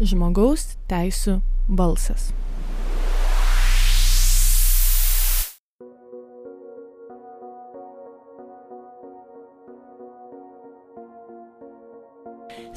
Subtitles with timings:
[0.00, 2.30] žmogaus teisų balsas.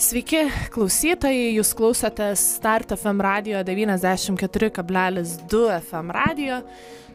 [0.04, 0.42] Sveiki,
[0.74, 6.58] klausytojai, jūs klausotės Start FM radio 94,2 FM radio.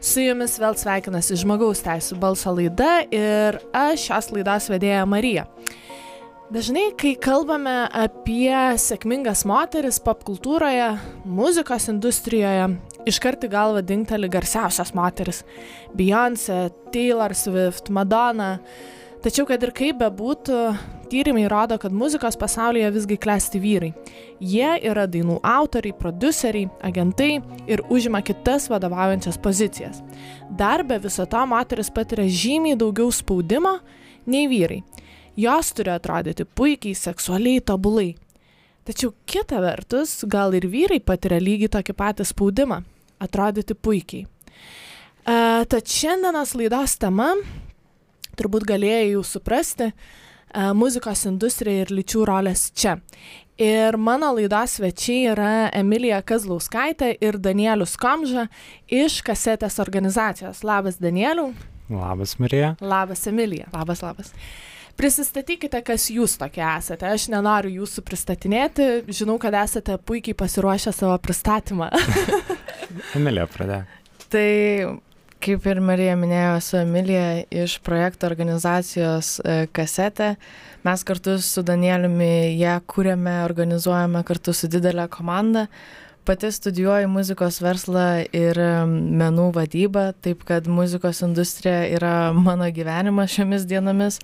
[0.01, 5.45] Su jumis vėl sveikinasi žmogaus teisų balso laida ir aš šios laidos vedėja Marija.
[6.49, 8.49] Dažnai, kai kalbame apie
[8.81, 10.87] sėkmingas moteris popkultūroje,
[11.29, 12.63] muzikos industrijoje,
[13.05, 15.43] iškart į galvą dingteli garsiausias moteris-
[15.99, 18.57] Beyoncé, Taylor Swift, Madonna.
[19.21, 20.75] Tačiau, kad ir kaip bebūtų,
[21.11, 23.93] tyrimai rodo, kad muzikos pasaulyje visgi klesti vyrai.
[24.41, 30.01] Jie yra dainų autoriai, produceriai, agentai ir užima kitas vadovaujančias pozicijas.
[30.49, 33.79] Dar be viso to moteris patiria žymiai daugiau spaudimo
[34.25, 34.81] nei vyrai.
[35.39, 38.13] Jos turi atrodyti puikiai, seksualiai, tobulai.
[38.87, 42.81] Tačiau kita vertus, gal ir vyrai patiria lygiai tokį patį spaudimą-
[43.25, 44.25] atrodyti puikiai.
[45.29, 47.35] Uh, tad šiandienos laidos tema
[48.39, 49.91] turbūt galėjai jau suprasti,
[50.73, 52.97] muzikos industrija ir lyčių rolės čia.
[53.59, 58.47] Ir mano laidos svečiai yra Emilija Kazlauskaitė ir Danielius Komža
[58.87, 60.63] iš kasetės organizacijos.
[60.63, 61.51] Labas, Danieliu.
[61.91, 62.77] Labas, Marija.
[62.79, 63.67] Labas, Emilija.
[63.73, 64.31] Labas, labas.
[64.99, 67.07] Prisistatykite, kas jūs tokie esate.
[67.07, 71.87] Aš nenoriu jūsų pristatinėti, žinau, kad esate puikiai pasiruošę savo pristatymą.
[73.17, 73.85] Emilija pradėjo.
[74.29, 74.49] Tai
[75.39, 77.29] kaip ir Marija minėjo, esu Emilija
[77.63, 79.37] iš projekto organizacijos
[79.71, 80.33] Kasetė.
[80.83, 85.69] Mes kartu su Danieliumi ją kūrėme, organizuojame kartu su didelė komanda.
[86.27, 93.63] Pati studijuoju muzikos verslą ir menų vadybą, taip kad muzikos industrija yra mano gyvenimas šiomis
[93.69, 94.19] dienomis.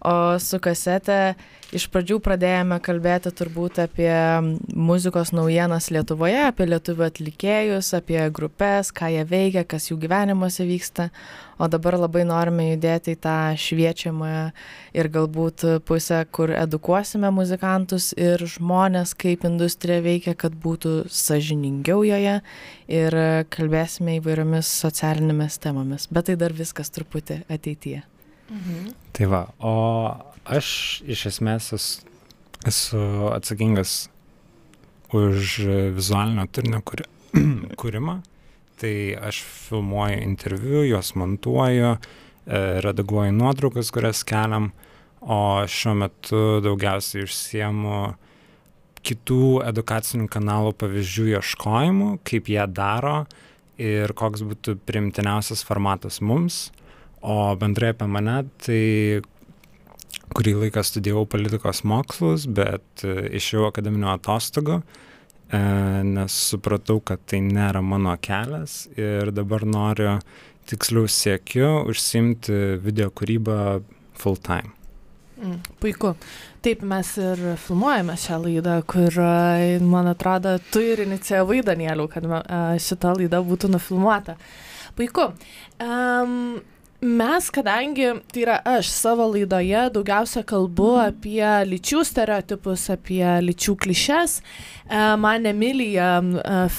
[0.00, 1.34] O su kasete
[1.76, 4.08] iš pradžių pradėjome kalbėti turbūt apie
[4.72, 11.10] muzikos naujienas Lietuvoje, apie lietuvių atlikėjus, apie grupės, ką jie veikia, kas jų gyvenimuose vyksta.
[11.60, 14.46] O dabar labai norime judėti į tą šviečiamąją
[14.96, 22.38] ir galbūt pusę, kur edukuosime muzikantus ir žmonės, kaip industrija veikia, kad būtų sažiningiau joje
[22.88, 23.18] ir
[23.52, 26.08] kalbėsime įvairiomis socialinėmis temomis.
[26.08, 28.09] Bet tai dar viskas truputį ateityje.
[28.50, 28.94] Mhm.
[29.14, 29.74] Tai va, o
[30.44, 32.06] aš iš esmės esu,
[32.66, 34.08] esu atsakingas
[35.14, 35.60] už
[35.94, 37.06] vizualinio turinio kuri,
[37.80, 38.20] kūrimą.
[38.80, 38.94] Tai
[39.28, 41.96] aš filmuoju interviu, juos montuoju,
[42.86, 44.70] redaguoju nuotraukas, kurias keliam,
[45.20, 48.14] o šiuo metu daugiausiai užsiemu
[49.04, 53.26] kitų edukacinių kanalų pavyzdžių ieškojimu, kaip jie daro
[53.80, 56.70] ir koks būtų primtiniausias formatas mums
[57.20, 58.82] o bendrai apie mane tai
[60.34, 64.80] kurį laiką studijavau politikos mokslus, bet išėjau akademinių atostogų,
[66.06, 70.18] nes supratau, kad tai nėra mano kelias ir dabar noriu,
[70.70, 73.80] tiksliau siekiu, užsimti video kūrybą
[74.14, 74.76] full time.
[75.40, 76.14] Mm, puiku.
[76.60, 79.14] Taip mes ir filmuojame šią laidą, kur,
[79.88, 82.26] man atrodo, tu ir inicijavai, Danieliu, kad
[82.84, 84.36] šita laida būtų nufilmuota.
[84.98, 85.30] Puiku.
[85.80, 86.60] Um,
[87.00, 94.34] mes kadangi tai yra aš savo laidoje daugiausia kalbu apie lyčių stereotipus apie lyčių klišes
[95.22, 96.10] man emilija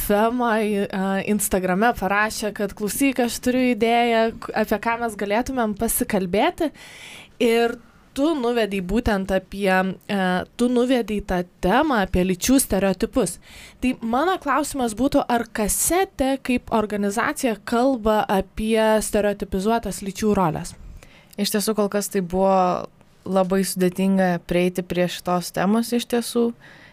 [0.03, 0.85] femoj
[1.33, 4.27] instagrame parašė kad klausyk aš turiu idėją
[4.61, 6.69] apie ką mes galėtumėm pasikalbėti.
[7.41, 7.79] Ir
[8.17, 10.19] tu nuvedei būtent apie, e,
[10.57, 13.37] tu nuvedei tą temą apie lyčių stereotipus.
[13.81, 20.75] Tai mano klausimas būtų, ar kasetė kaip organizacija kalba apie stereotipizuotas lyčių rolės?
[21.39, 22.87] Iš tiesų, kol kas tai buvo
[23.25, 26.51] labai sudėtinga prieiti prie šitos temos iš tiesų.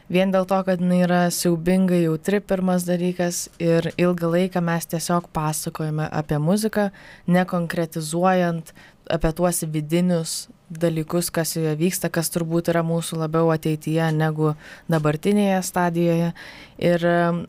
[0.09, 5.27] Vien dėl to, kad jinai yra siaubingai jautri pirmas dalykas ir ilgą laiką mes tiesiog
[5.37, 6.87] pasakojame apie muziką,
[7.29, 8.73] nekonkretizuojant
[9.13, 14.53] apie tuos vidinius dalykus, kas joje vyksta, kas turbūt yra mūsų labiau ateityje negu
[14.93, 16.33] dabartinėje stadijoje.
[16.79, 17.07] Ir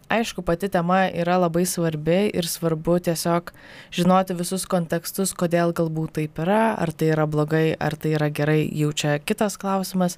[0.10, 3.51] aišku, pati tema yra labai svarbi ir svarbu tiesiog
[3.95, 8.63] žinoti visus kontekstus, kodėl galbūt taip yra, ar tai yra blogai, ar tai yra gerai,
[8.71, 10.18] jau čia kitas klausimas,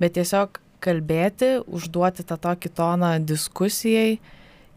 [0.00, 4.18] bet tiesiog kalbėti, užduoti tą tokį toną diskusijai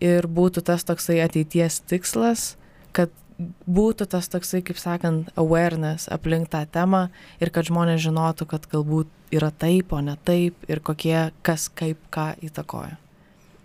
[0.01, 2.55] ir būtų tas toksai ateities tikslas,
[2.91, 3.13] kad
[3.69, 7.07] būtų tas toksai, kaip sakant, awareness aplink tą temą
[7.41, 11.99] ir kad žmonės žinotų, kad galbūt yra taip, o ne taip ir kokie, kas kaip
[12.13, 12.97] ką įtakoja.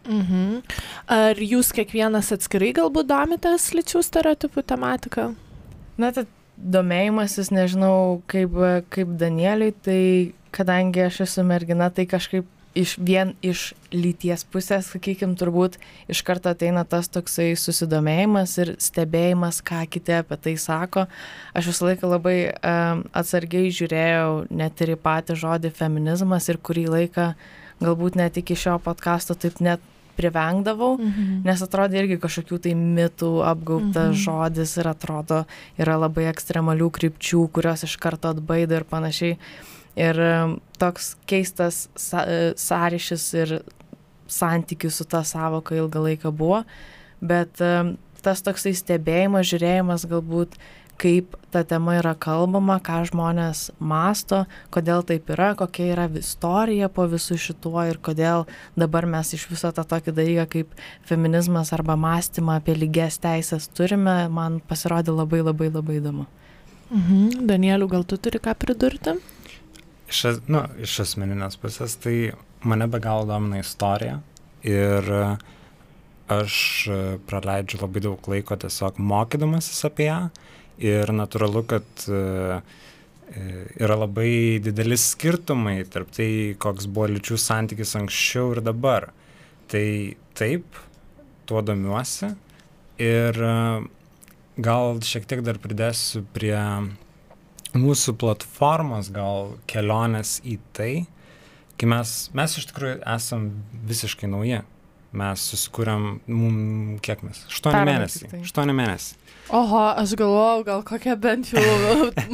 [0.06, 0.62] Mhm.
[1.11, 5.32] Ar jūs kiekvienas atskirai galbūt domitės lyčių stereotipų tematiką?
[5.99, 6.26] Na, tai
[6.56, 8.55] domėjimasis, nežinau, kaip,
[8.93, 10.02] kaip Danieliui, tai
[10.56, 12.46] kadangi aš esu mergina, tai kažkaip
[12.76, 15.78] iš vien iš lyties pusės, sakykim, turbūt
[16.12, 21.06] iš karto ateina tas toksai susidomėjimas ir stebėjimas, ką kiti apie tai sako.
[21.56, 26.88] Aš visą laiką labai um, atsargiai žiūrėjau net ir į patį žodį feminizmas ir kurį
[26.93, 27.31] laiką
[27.82, 29.82] galbūt net iki šio podkasto taip net
[30.17, 31.40] privengdavau, mhm.
[31.44, 34.20] nes atrodo irgi kažkokių tai mitų apgaubtas mhm.
[34.25, 35.43] žodis ir atrodo
[35.81, 39.37] yra labai ekstremalių krypčių, kurios iš karto atbaido ir panašiai.
[39.96, 40.19] Ir
[40.76, 43.54] toks keistas sąryšis ir
[44.28, 46.64] santykis su ta savoka ilgą laiką buvo,
[47.25, 47.62] bet
[48.26, 50.58] tas toksai stebėjimas, žiūrėjimas galbūt
[50.96, 57.06] kaip ta tema yra kalbama, ką žmonės masto, kodėl taip yra, kokia yra istorija po
[57.10, 58.46] visų šituo ir kodėl
[58.81, 60.75] dabar mes iš viso tą tokį dalyką kaip
[61.08, 66.26] feminizmas arba mąstymą apie lygias teisės turime, man pasirodė labai labai labai įdomu.
[66.90, 67.46] Mhm.
[67.50, 69.19] Danieliu, gal tu turi ką pridurti?
[70.06, 72.32] Iš, nu, iš asmeninės pusės, tai
[72.67, 74.20] mane be galo domina istorija
[74.67, 75.08] ir
[76.31, 76.58] aš
[77.26, 80.20] praleidžiu labai daug laiko tiesiog mokydamasis apie ją
[80.82, 82.20] ir natūralu, kad e,
[83.31, 83.44] e,
[83.81, 86.29] yra labai didelis skirtumai tarp tai,
[86.61, 89.11] koks buvo lyčių santykis anksčiau ir dabar.
[89.70, 89.87] Tai
[90.38, 90.79] taip,
[91.49, 92.32] tuo domiuosi
[93.03, 93.56] ir e,
[94.56, 96.58] gal šiek tiek dar pridėsiu prie
[97.75, 100.93] mūsų platformos, gal kelionės į tai,
[101.81, 103.51] kai mes, mes iš tikrųjų esam
[103.89, 104.63] visiškai nauji.
[105.17, 106.57] Mes susikūrėm, mum,
[107.01, 107.39] kiek mes?
[107.49, 108.41] Aštuoni mėnesiai.
[108.43, 109.23] Aštuoni mėnesiai.
[109.55, 111.63] Oho, aš galvojau, gal kokie bent jau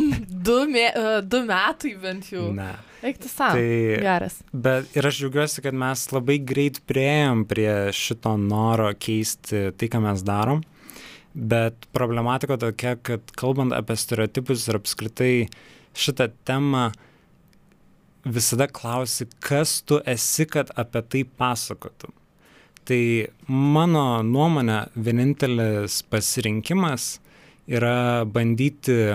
[0.48, 0.88] du, mė,
[1.28, 2.48] du metai bent jau.
[2.56, 2.72] Ne.
[3.02, 3.58] Eikti savo.
[3.58, 4.38] Tai geras.
[4.54, 10.02] Bet ir aš džiaugiuosi, kad mes labai greit prieėjom prie šito noro keisti tai, ką
[10.06, 10.62] mes darom.
[11.34, 15.32] Bet problematika tokia, kad kalbant apie stereotipus ir apskritai
[15.96, 16.90] šitą temą,
[18.24, 22.12] visada klausi, kas tu esi, kad apie tai pasakotum.
[22.86, 23.02] Tai
[23.46, 27.16] mano nuomonė, vienintelis pasirinkimas
[27.70, 29.14] yra bandyti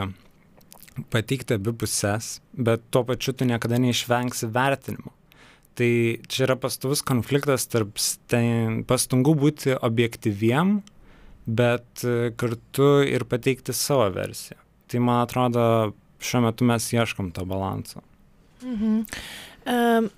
[1.12, 5.12] pateikti abi pusės, bet tuo pačiu tu niekada neišvengsi vertinimo.
[5.78, 5.90] Tai
[6.25, 8.00] čia yra pastovus konfliktas tarp
[8.90, 10.80] pastangų būti objektyviem,
[11.47, 12.03] bet
[12.38, 14.59] kartu ir pateikti savo versiją.
[14.88, 15.63] Tai man atrodo,
[16.23, 18.03] šiuo metu mes ieškom to balanso.
[18.63, 19.03] Mhm.
[19.67, 20.09] Um,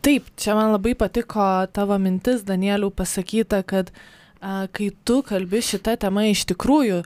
[0.00, 3.90] taip, čia man labai patiko tavo mintis, Danieliau, pasakyta, kad
[4.40, 7.02] a, kai tu kalbi šitą temą iš tikrųjų,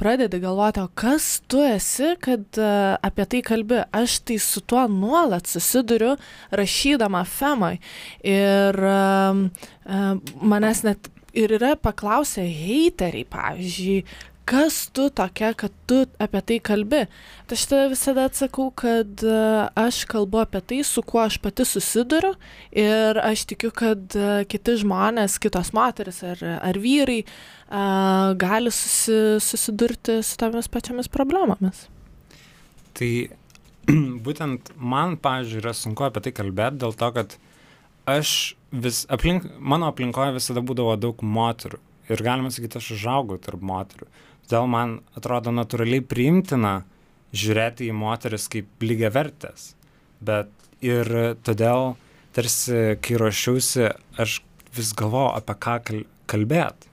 [0.00, 3.82] pradedi galvoti, o kas tu esi, kad a, apie tai kalbi.
[3.92, 6.14] Aš tai su tuo nuolat susiduriu,
[6.54, 7.76] rašydama femai.
[8.22, 10.04] Ir a, a,
[10.40, 14.04] manęs net ir yra paklausę heiteriai, pavyzdžiui,
[14.44, 17.04] kas tu tokia, kad tu apie tai kalbi.
[17.48, 19.36] Tai aš tada visada atsakau, kad e,
[19.80, 22.34] aš kalbu apie tai, su kuo aš pati susiduriu
[22.76, 29.40] ir aš tikiu, kad e, kiti žmonės, kitos moteris ar, ar vyrai uh, gali susi,
[29.40, 31.86] susidurti su tomis pačiamis problemomis.
[32.94, 33.10] Tai
[34.26, 37.38] būtent man, pavyzdžiui, yra sunku apie tai kalbėti dėl to, kad
[38.10, 41.80] aš vis, aplink, mano aplinkoje visada būdavo daug moterų.
[42.12, 44.08] Ir galima sakyti, aš užaugau tarp moterų.
[44.44, 46.82] Todėl man atrodo natūraliai priimtina
[47.34, 49.70] žiūrėti į moteris kaip lygiai vertės.
[50.24, 50.50] Bet
[50.84, 51.08] ir
[51.46, 51.94] todėl,
[52.36, 53.88] tarsi, kai ruošiausi,
[54.20, 54.42] aš
[54.76, 55.78] vis galvojau, apie ką
[56.30, 56.88] kalbėt.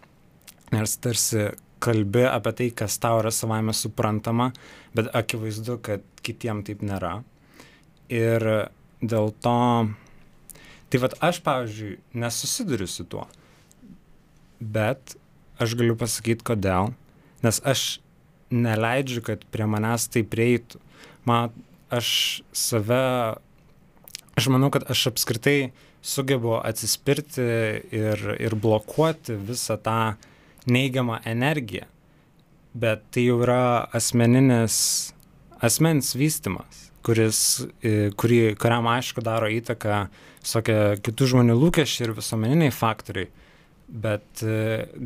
[0.72, 1.50] Nes tarsi
[1.84, 4.52] kalbi apie tai, kas tau yra savaime suprantama,
[4.96, 7.18] bet akivaizdu, kad kitiem taip nėra.
[8.12, 8.46] Ir
[9.02, 9.58] dėl to,
[10.92, 13.28] tai vad aš, pavyzdžiui, nesusiduriu su tuo.
[14.60, 15.16] Bet
[15.62, 16.92] aš galiu pasakyti, kodėl
[17.42, 18.00] nes aš
[18.52, 20.82] neleidžiu, kad prie manęs tai prieitų.
[21.28, 21.54] Man,
[21.94, 23.38] aš save,
[24.38, 25.72] aš manau, kad aš apskritai
[26.02, 27.46] sugebu atsispirti
[27.94, 30.00] ir, ir blokuoti visą tą
[30.70, 31.88] neigiamą energiją.
[32.74, 34.78] Bet tai jau yra asmeninis,
[35.60, 37.40] asmens vystimas, kuris,
[38.20, 40.06] kurį, kuriam aišku daro įtaką
[40.42, 43.30] visokie kitų žmonių lūkesčiai ir visuomeniniai faktoriai.
[43.92, 44.44] Bet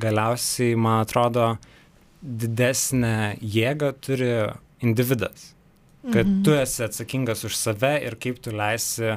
[0.04, 1.56] galiausiai, man atrodo,
[2.22, 4.32] didesnę jėgą turi
[4.86, 5.52] individas.
[6.06, 6.42] Kad mhm.
[6.46, 9.16] tu esi atsakingas už save ir kaip tu leisi,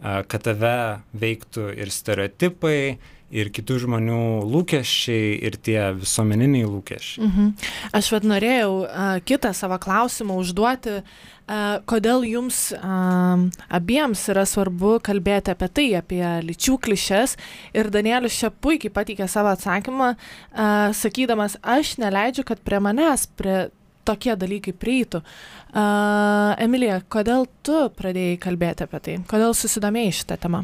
[0.00, 2.98] kad tave veiktų ir stereotipai,
[3.34, 7.24] ir kitų žmonių lūkesčiai, ir tie visuomeniniai lūkesčiai.
[7.26, 7.48] Mhm.
[7.96, 14.96] Aš vad norėjau uh, kitą savo klausimą užduoti, uh, kodėl jums uh, abiems yra svarbu
[15.06, 17.36] kalbėti apie tai, apie lyčių klišes.
[17.74, 23.66] Ir Danielius čia puikiai pateikė savo atsakymą, uh, sakydamas, aš neleidžiu, kad prie manęs, prie
[24.06, 25.24] tokie dalykai prieitų.
[25.74, 29.20] Uh, Emilija, kodėl tu pradėjai kalbėti apie tai?
[29.26, 30.62] Kodėl susidomėjai šitą temą?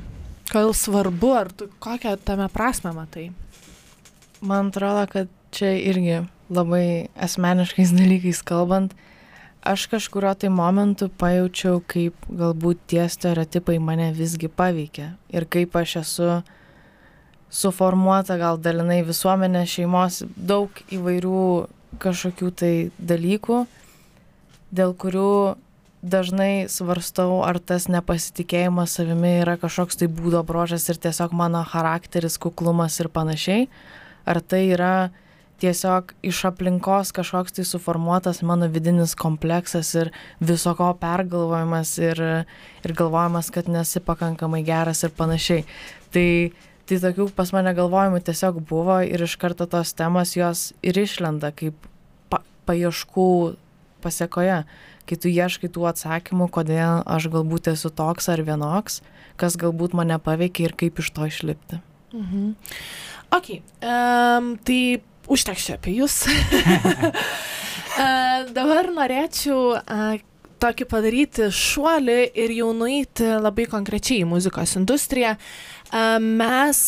[0.52, 3.30] Kodėl svarbu, ar tu kokią tame prasme matai?
[4.44, 6.18] Man atrodo, kad čia irgi
[6.52, 8.92] labai asmeniškais dalykais kalbant,
[9.64, 15.96] aš kažkurio tai momentu pajaučiau, kaip galbūt tie stereotipai mane visgi paveikia ir kaip aš
[16.02, 16.28] esu
[17.48, 21.40] suformuota gal dalinai visuomenės šeimos daug įvairių
[22.02, 23.64] kažkokių tai dalykų,
[24.68, 25.32] dėl kurių
[26.02, 32.38] dažnai svarstau, ar tas nepasitikėjimas savimi yra kažkoks tai būdo brožas ir tiesiog mano charakteris,
[32.42, 33.68] kuklumas ir panašiai,
[34.26, 34.94] ar tai yra
[35.62, 40.10] tiesiog iš aplinkos kažkoks tai suformuotas mano vidinis kompleksas ir
[40.42, 42.22] visoko pergalvojimas ir,
[42.82, 45.62] ir galvojimas, kad nesi pakankamai geras ir panašiai.
[46.12, 46.28] Tai
[46.90, 51.52] tai tokių pas mane galvojimų tiesiog buvo ir iš karto tos temos jos ir išlenda
[51.54, 51.86] kaip
[52.28, 53.28] pa paieškų
[54.02, 54.64] pasiekoje,
[55.08, 59.00] kai tu ieškai tų atsakymų, kodėl aš galbūt esu toks ar vienoks,
[59.40, 61.80] kas galbūt mane paveikia ir kaip iš to išlipti.
[62.12, 62.52] Mhm.
[63.32, 65.00] Ok, um, tai
[65.32, 66.26] užteks čia apie jūs.
[66.28, 66.34] uh,
[68.58, 70.20] dabar norėčiau uh,
[70.62, 75.34] tokį padaryti šuolį ir jau nueiti labai konkrečiai į muzikos industriją.
[75.92, 76.78] Mes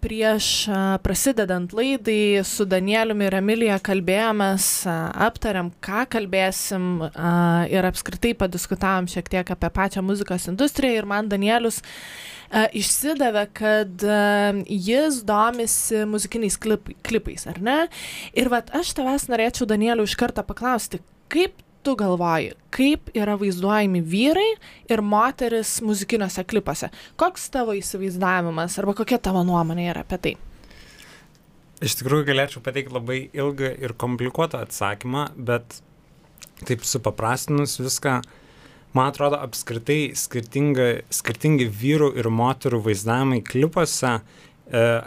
[0.00, 0.46] prieš
[1.04, 6.86] prasidedant laidai su Danieliumi ir Emilija kalbėjomės, aptariam, ką kalbėsim
[7.68, 11.82] ir apskritai padiskutavom šiek tiek apie pačią muzikos industriją ir man Danielius
[12.80, 14.08] išsidavė, kad
[14.64, 17.78] jis domisi muzikiniais klip, klipais, ar ne?
[18.32, 24.02] Ir vat aš tavęs norėčiau, Danieliu, iš karto paklausti, kaip tu galvoji, kaip yra vaizduojami
[24.02, 24.48] vyrai
[24.90, 26.90] ir moteris muzikiniuose klipuose?
[27.20, 30.34] Koks tavo įsivaizdavimas arba kokia tavo nuomonė yra apie tai?
[31.86, 35.78] Iš tikrųjų galėčiau pateikti labai ilgą ir komplikuotą atsakymą, bet
[36.66, 38.16] taip supaprastinus viską,
[38.96, 44.22] man atrodo, apskritai skirtingi vyrų ir moterų vaizdavimai klipuose e,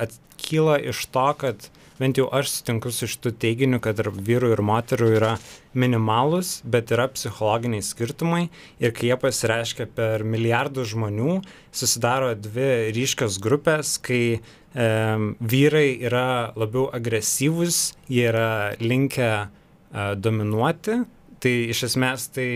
[0.06, 1.68] atkyla iš to, kad
[2.00, 5.34] bent jau aš sutinku su šitu teiginiu, kad tarp vyrų ir moterų yra
[5.78, 8.48] minimalus, bet yra psichologiniai skirtumai.
[8.82, 11.40] Ir kai jie pasireiškia per milijardus žmonių,
[11.76, 14.42] susidaro dvi ryškios grupės, kai e,
[15.40, 16.28] vyrai yra
[16.60, 18.52] labiau agresyvūs, jie yra
[18.82, 19.50] linkę e,
[20.16, 21.02] dominuoti,
[21.40, 22.50] tai iš esmės tai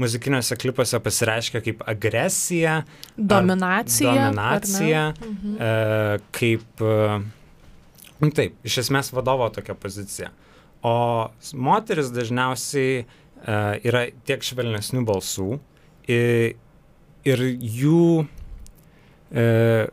[0.00, 2.82] muzikiniuose klipuose pasireiškia kaip agresija,
[3.16, 5.56] dominacija, dominacija mhm.
[5.60, 6.96] e, kaip e,
[8.36, 10.30] taip, iš esmės vadovo tokia pozicija.
[10.84, 10.92] O
[11.56, 15.48] moteris dažniausiai uh, yra tiek švelnesnių balsų
[16.08, 16.56] ir,
[17.28, 17.44] ir
[17.80, 19.92] jų, uh,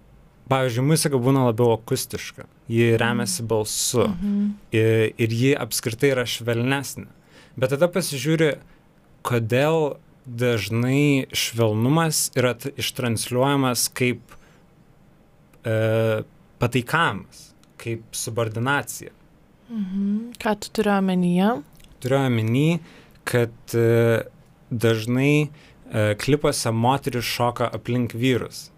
[0.51, 3.49] pavyzdžiui, muzika būna labiau akustiška, ji remiasi mhm.
[3.51, 4.49] balsu mhm.
[4.75, 7.07] ir, ir ji apskritai yra švelnesnė.
[7.57, 8.51] Bet tada pasižiūri,
[9.25, 14.35] kodėl dažnai švelnumas yra ištransliuojamas kaip
[15.63, 15.75] e,
[16.59, 17.46] pataikavimas
[17.81, 19.13] kaip subordinacija.
[19.69, 20.33] Mhm.
[20.39, 21.49] Ką tu turiu omenyje?
[21.99, 22.79] Turiu omeny,
[23.27, 24.21] kad e,
[24.69, 28.69] dažnai e, klipuose moteris šoka aplink vyrus.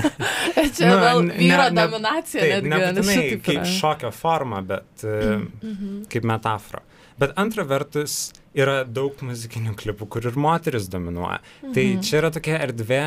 [0.76, 2.72] Čia nu, gal vyro ne, dominacija taip, netgi.
[2.72, 3.70] Nebūtinai kaip yra.
[3.76, 6.02] šokio forma, bet e, mhm.
[6.12, 6.82] kaip metafora.
[7.20, 11.38] Bet antra vertus, yra daug muzikinių klipų, kur ir moteris dominuoja.
[11.62, 11.74] Tai mhm.
[11.76, 13.02] Tai čia yra tokia erdvė,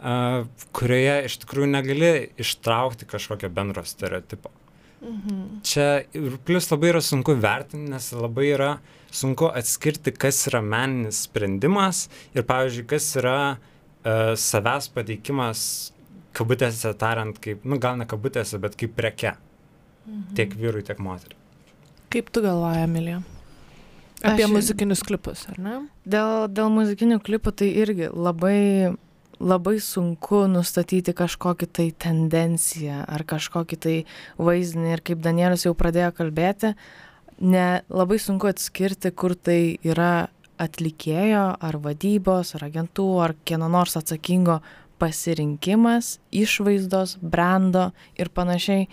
[0.00, 0.44] uh,
[0.76, 4.52] kurioje iš tikrųjų negali ištraukti kažkokio bendro stereotipo.
[5.00, 5.60] Mhm.
[5.64, 8.70] Čia ir plus labai yra sunku vertinti, nes labai yra
[9.10, 15.64] sunku atskirti, kas yra meninis sprendimas ir, pavyzdžiui, kas yra uh, savęs pateikimas,
[16.36, 19.34] kabutėse tariant, kaip, nu gal ne kabutėse, bet kaip preke.
[20.06, 20.32] Mhm.
[20.38, 21.38] Tiek vyrui, tiek moteriai.
[22.10, 23.20] Kaip tu galvoji, Emilija?
[24.20, 24.52] Apie Aš...
[24.52, 25.76] muzikinius klipus, ar ne?
[26.04, 28.92] Dėl, dėl muzikinių klipų tai irgi labai
[29.40, 33.94] labai sunku nustatyti kažkokį tai tendenciją ar kažkokį tai
[34.38, 34.92] vaizdinį.
[34.94, 36.74] Ir kaip Danielius jau pradėjo kalbėti,
[37.40, 40.28] ne labai sunku atskirti, kur tai yra
[40.60, 44.60] atlikėjo ar vadybos ar agentų ar kieno nors atsakingo
[45.00, 47.88] pasirinkimas, išvaizdos, brando
[48.20, 48.84] ir panašiai,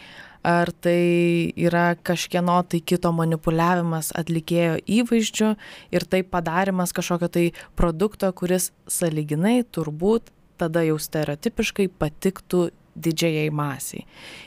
[0.47, 5.49] ar tai yra kažkieno tai kito manipuliavimas atlikėjo įvaizdžiu
[5.91, 14.05] ir tai padarimas kažkokio tai produkto, kuris saliginai turbūt tada jau stereotipiškai patiktų didžiajai masiai.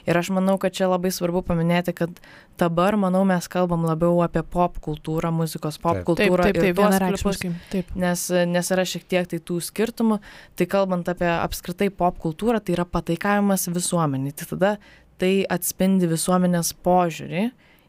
[0.09, 2.19] Ir aš manau, kad čia labai svarbu paminėti, kad
[2.61, 6.49] dabar, manau, mes kalbam labiau apie pop kultūrą, muzikos pop kultūrą.
[6.49, 7.53] Taip, taip, taip, vienareikšmiškai.
[7.73, 7.93] Taip.
[8.01, 10.21] Nes, nes yra šiek tiek tai tų skirtumų.
[10.59, 14.35] Tai kalbant apie apskritai pop kultūrą, tai yra pataikavimas visuomeniai.
[14.35, 14.75] Tai tada
[15.21, 17.47] tai atspindi visuomenės požiūrį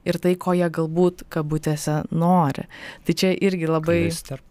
[0.09, 2.67] ir tai, ko jie galbūt kabutėse nori.
[3.07, 3.99] Tai čia irgi labai...
[4.09, 4.45] Klister.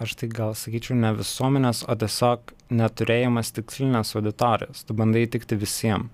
[0.00, 4.86] Aš tai gal sakyčiau ne visuomenės, o tiesiog neturėjimas tikslinės auditorijos.
[4.88, 6.08] Tu bandai įtikti visiems.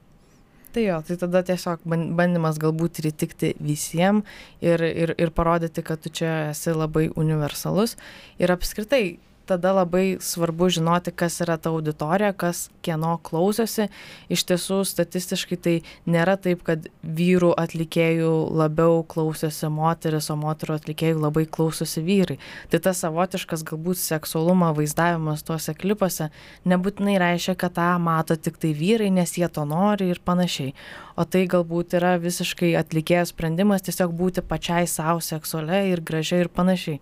[0.77, 4.27] Tai jo, tai tada tiesiog bandymas galbūt ir įtikti visiems
[4.61, 7.95] ir, ir, ir parodyti, kad tu čia esi labai universalus.
[8.37, 13.89] Ir apskritai, tada labai svarbu žinoti, kas yra ta auditorija, kas kieno klausosi.
[14.33, 15.75] Iš tiesų, statistiškai tai
[16.11, 22.39] nėra taip, kad vyrų atlikėjų labiau klausosi moteris, o moterų atlikėjų labai klausosi vyrai.
[22.73, 26.31] Tai tas savotiškas galbūt seksualumo vaizdavimas tuose klipuose
[26.67, 30.75] nebūtinai reiškia, kad tą mato tik tai vyrai, nes jie to nori ir panašiai.
[31.17, 36.53] O tai galbūt yra visiškai atlikėjo sprendimas tiesiog būti pačiai savo seksualia ir gražia ir
[36.53, 37.01] panašiai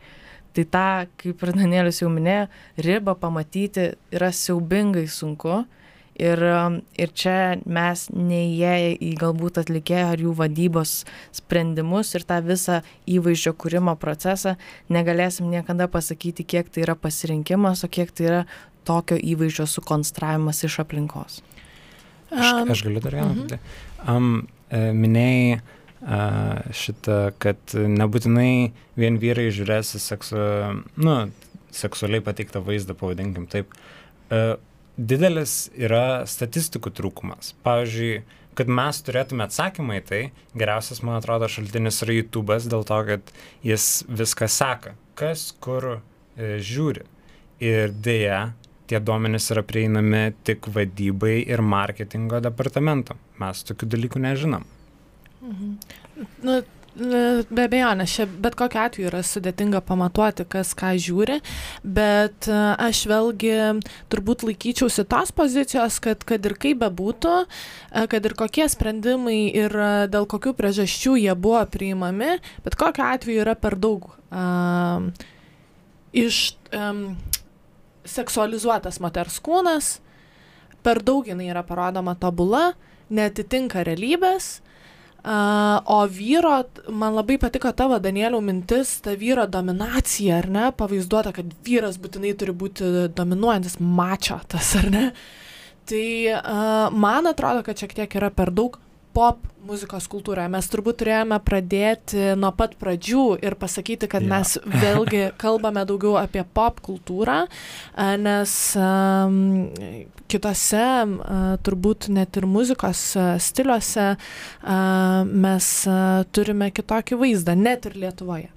[0.54, 0.88] tai tą
[1.20, 2.48] kaip ir danielius jau minėjo
[2.86, 5.64] ribą pamatyti yra siaubingai sunku.
[6.14, 6.38] Ir
[6.94, 10.92] ir čia mes neįėję į galbūt atlikėjo ar jų vadybos
[11.34, 12.76] sprendimus ir tą visą
[13.10, 14.54] įvaizdžio kūrimo procesą
[14.94, 18.44] negalėsim niekada pasakyti kiek tai yra pasirinkimas o kiek tai yra
[18.86, 21.40] tokio įvaizdžio sukonstravimas iš aplinkos.
[22.30, 23.58] Aš, aš galiu dar vieną mhm.
[24.06, 24.30] um,
[24.70, 25.58] minėjai
[26.04, 30.44] šitą, kad nebūtinai vien vyrai žiūrės į seksu,
[31.00, 31.16] nu,
[31.74, 33.72] seksualiai pateiktą vaizdą, pavadinkim taip.
[34.94, 37.54] Didelis yra statistikų trūkumas.
[37.66, 38.22] Pavyzdžiui,
[38.58, 40.20] kad mes turėtume atsakymą į tai,
[40.54, 43.32] geriausias, man atrodo, šaltinis yra YouTube'as dėl to, kad
[43.66, 45.98] jis viską seka, kas kur e,
[46.62, 47.08] žiūri.
[47.64, 48.52] Ir dėja,
[48.90, 53.18] tie duomenys yra prieinami tik vadybai ir marketingo departamentam.
[53.42, 54.66] Mes tokių dalykų nežinom.
[55.44, 55.76] Mhm.
[56.42, 56.62] Nu,
[56.94, 61.40] Be abejonės, čia bet kokiu atveju yra sudėtinga pamatuoti, kas ką žiūri,
[61.82, 63.56] bet e, aš vėlgi
[64.14, 69.74] turbūt laikyčiausi tos pozicijos, kad, kad ir kaip bebūtų, e, kad ir kokie sprendimai ir
[69.74, 75.08] e, dėl kokių priežasčių jie buvo priimami, bet kokiu atveju yra per daug um,
[76.14, 76.44] iš
[76.78, 77.08] um,
[78.06, 79.96] seksualizuotas moters kūnas,
[80.86, 82.68] per daug jinai yra parodoma tobula,
[83.10, 84.73] netitinka realybės Uh,
[85.24, 86.58] o vyro,
[86.92, 92.34] man labai patiko tavo Danielių mintis, ta vyro dominacija, ar ne, pavaizduota, kad vyras būtinai
[92.36, 95.04] turi būti dominuojantis mačio tas, ar ne.
[95.88, 98.78] Tai uh, man atrodo, kad šiek tiek yra per daug
[99.14, 100.48] pop muzikos kultūroje.
[100.52, 104.30] Mes turbūt turėjome pradėti nuo pat pradžių ir pasakyti, kad ja.
[104.34, 107.44] mes vėlgi kalbame daugiau apie pop kultūrą,
[108.20, 109.38] nes um,
[110.30, 113.06] kitose, uh, turbūt net ir muzikos
[113.46, 118.53] stiliuose uh, mes uh, turime kitokį vaizdą, net ir Lietuvoje.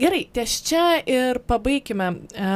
[0.00, 2.50] Gerai, ties čia ir pabaikime e,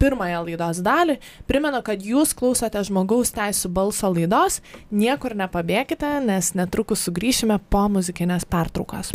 [0.00, 1.18] pirmąją laidos dalį.
[1.50, 4.60] Primenu, kad jūs klausote žmogaus teisų balso laidos.
[4.94, 9.12] Niekur nepabėkite, nes netrukus sugrįšime po muzikinės pertraukos.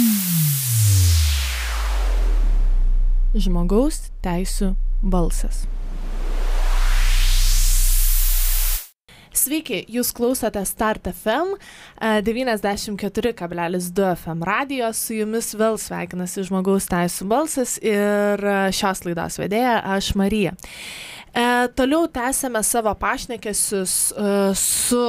[3.37, 4.73] Žmogaus teisų
[5.05, 5.67] balsas.
[9.39, 11.53] Sveiki, jūs klausote Start FM
[12.27, 19.77] 94,2 FM radio, su jumis vėl sveikinasi žmogaus teisų balsas ir e, šios laidos vedėja
[19.95, 20.51] aš Marija.
[21.31, 21.45] E,
[21.77, 25.03] toliau tęsėme savo pašnekesius e, su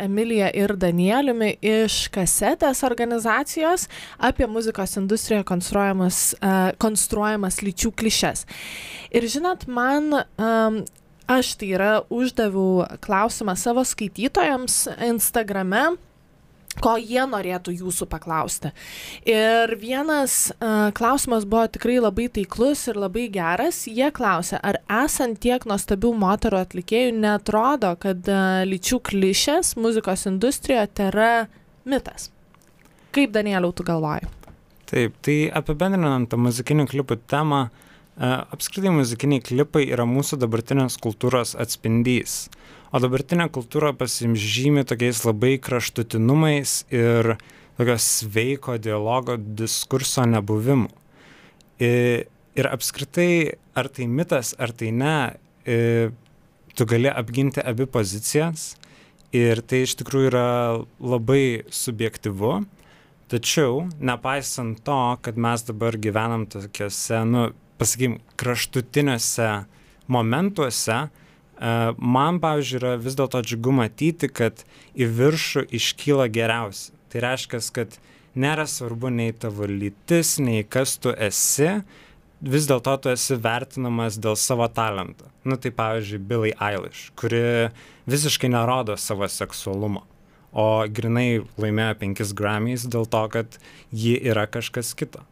[0.00, 6.20] Emilija ir Danieliumi iš kasetės organizacijos apie muzikos industrijoje konstruojamas,
[6.80, 8.46] konstruojamas lyčių klišes.
[9.12, 10.16] Ir žinot, man
[11.30, 15.94] aš tai yra uždaviau klausimą savo skaitytojams Instagrame
[16.82, 18.72] ko jie norėtų jūsų paklausti.
[19.28, 23.84] Ir vienas uh, klausimas buvo tikrai labai taiklus ir labai geras.
[23.86, 30.88] Jie klausė, ar esant tiek nuostabių moterų atlikėjų netrodo, kad uh, lyčių klišės muzikos industrijoje
[30.94, 31.32] tai yra
[31.88, 32.30] mitas.
[33.14, 34.26] Kaip Danieliau tu galvoji?
[34.90, 37.83] Taip, tai apibendrinant tą muzikinių klipų temą, uh,
[38.18, 42.44] apskritai muzikiniai klipai yra mūsų dabartinės kultūros atspindys.
[42.94, 47.34] O dabartinė kultūra pasimžymi tokiais labai kraštutinumais ir
[47.74, 50.86] tokio sveiko dialogo diskurso nebuvimu.
[51.82, 55.16] Ir, ir apskritai, ar tai mitas, ar tai ne,
[56.74, 58.76] tu gali apginti abi pozicijas
[59.34, 60.46] ir tai iš tikrųjų yra
[61.02, 62.60] labai subjektivu.
[63.32, 67.48] Tačiau, nepaisant to, kad mes dabar gyvenam tokiuose, nu,
[67.80, 69.50] pasakykim, kraštutiniuose
[70.06, 76.92] momentuose, e, man, pavyzdžiui, yra vis dėlto džiugu matyti, kad į viršų iškyla geriausi.
[77.12, 77.98] Tai reiškia, kad
[78.34, 81.70] nėra svarbu nei tavo lytis, nei kas tu esi,
[82.44, 85.30] vis dėlto tu esi vertinamas dėl savo talento.
[85.46, 87.70] Nu tai pavyzdžiui, Billie Eilish, kuri
[88.10, 90.04] visiškai nerodo savo seksualumo.
[90.54, 93.58] o grinai laimėjo penkis Grammys dėl to, kad
[93.90, 95.24] ji yra kažkas kito.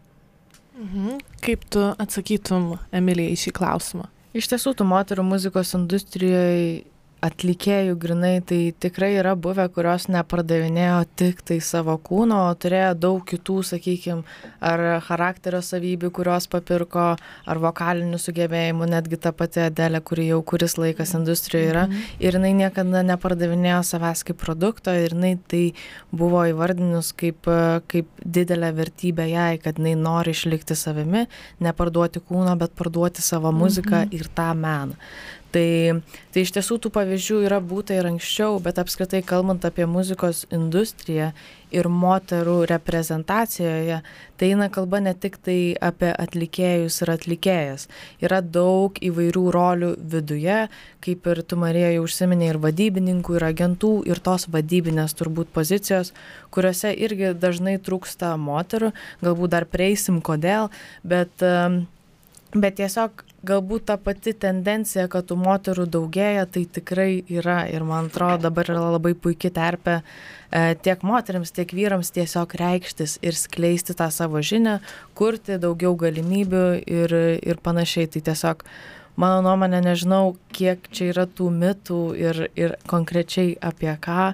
[0.83, 1.21] Mhm.
[1.45, 4.09] Kaip tu atsakytum, Emilija, į šį klausimą?
[4.35, 6.83] Iš tiesų, tų moterų muzikos industrijoje
[7.23, 13.21] atlikėjų grinai tai tikrai yra buvę, kurios nepardavinėjo tik tai savo kūno, o turėjo daug
[13.29, 14.25] kitų, sakykime,
[14.59, 17.05] ar charakterio savybių, kurios papirko,
[17.47, 21.85] ar vokalinių sugebėjimų, netgi ta pati Adelė, kuri jau kuris laikas industrijoje yra.
[21.87, 22.09] Mhm.
[22.27, 25.63] Ir jinai niekada nepardavinėjo savęs kaip produkto ir jinai tai
[26.11, 27.47] buvo įvardinus kaip,
[27.93, 31.29] kaip didelę vertybę jai, kad jinai nori išlikti savimi,
[31.63, 34.19] neparduoti kūno, bet parduoti savo muziką mhm.
[34.19, 34.99] ir tą meną
[35.53, 40.47] tai tai iš tiesų tų pavyzdžių yra būta ir anksčiau bet apskritai kalbant apie muzikos
[40.49, 41.33] industriją
[41.73, 43.99] ir moterų reprezentacijoje
[44.41, 47.87] tai eina kalba ne tik tai apie atlikėjus ir atlikėjas.
[48.25, 50.59] Yra daug įvairių rolių viduje
[51.05, 56.13] kaip ir tu marija jau užsiminei ir vadybininkų ir agentų ir tos vadybinės turbūt pozicijos
[56.53, 58.93] kuriose irgi dažnai trūksta moterų.
[59.25, 60.71] Galbūt dar prieisim kodėl
[61.05, 61.45] bet
[62.53, 68.11] bet tiesiog galbūt ta pati tendencija, kad tų moterų daugėja, tai tikrai yra ir man
[68.11, 73.97] atrodo dabar yra labai puikia terpė e, tiek moteriams, tiek vyrams tiesiog reikštis ir skleisti
[73.99, 74.79] tą savo žinią,
[75.19, 78.11] kurti daugiau galimybių ir, ir panašiai.
[78.13, 78.67] Tai tiesiog
[79.21, 84.33] mano nuomonė nežinau, kiek čia yra tų mitų ir, ir konkrečiai apie ką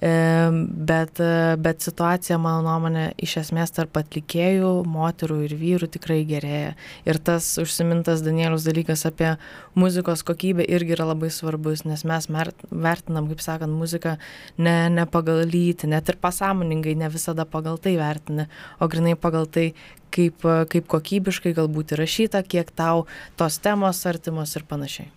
[0.00, 1.20] bet,
[1.58, 6.74] bet situacija, mano nuomonė, iš esmės tarp atlikėjų, moterų ir vyrų tikrai gerėja.
[7.08, 9.34] Ir tas užsimintas Danielius dalykas apie
[9.74, 14.16] muzikos kokybę irgi yra labai svarbus, nes mes vertinam, kaip sakant, muziką
[14.58, 19.48] ne, ne pagal lytį, net ir pasąmoningai ne visada pagal tai vertini, o grinai pagal
[19.48, 19.70] tai,
[20.12, 23.06] kaip, kaip kokybiškai galbūt įrašyta, kiek tau
[23.40, 25.08] tos temos artimos ir panašiai.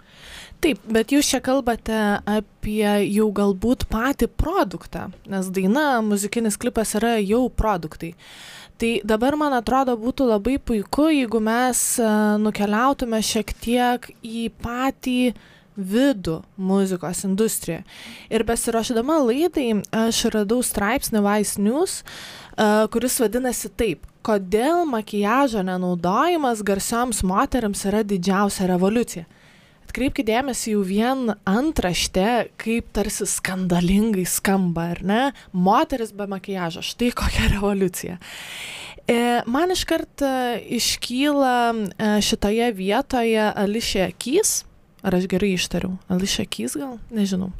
[0.59, 1.95] Taip, bet jūs čia kalbate
[2.27, 8.09] apie jau galbūt patį produktą, nes daina, muzikinis klipas yra jau produktai.
[8.79, 12.09] Tai dabar man atrodo būtų labai puiku, jeigu mes e,
[12.43, 15.31] nukeliautume šiek tiek į patį
[15.79, 17.85] vidų muzikos industriją.
[18.27, 26.67] Ir besiruošdama laidai aš radau straipsnį Vice News, e, kuris vadinasi taip, kodėl makiažo nenaudojimas
[26.67, 29.38] garsioms moteriams yra didžiausia revoliucija
[29.89, 35.23] atkreipkit dėmesį jau vien antraštę, kaip tarsi skandalingai skamba, ar ne?
[35.51, 38.19] Moteris be makiažo, štai kokia revoliucija.
[39.09, 40.33] E, man iškart e,
[40.77, 44.59] iškyla e, šitoje vietoje Ališė Kys,
[45.01, 47.51] ar aš gerai ištariau, Alicia Keys gal, nežinau,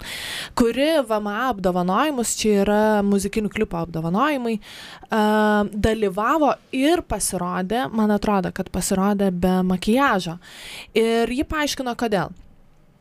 [0.59, 8.71] kuri VMA apdovanojimus, čia yra muzikinių klipų apdovanojimai, uh, dalyvavo ir pasirodė, man atrodo, kad
[8.73, 10.39] pasirodė be makiažo.
[10.97, 12.35] Ir ji paaiškino, kodėl.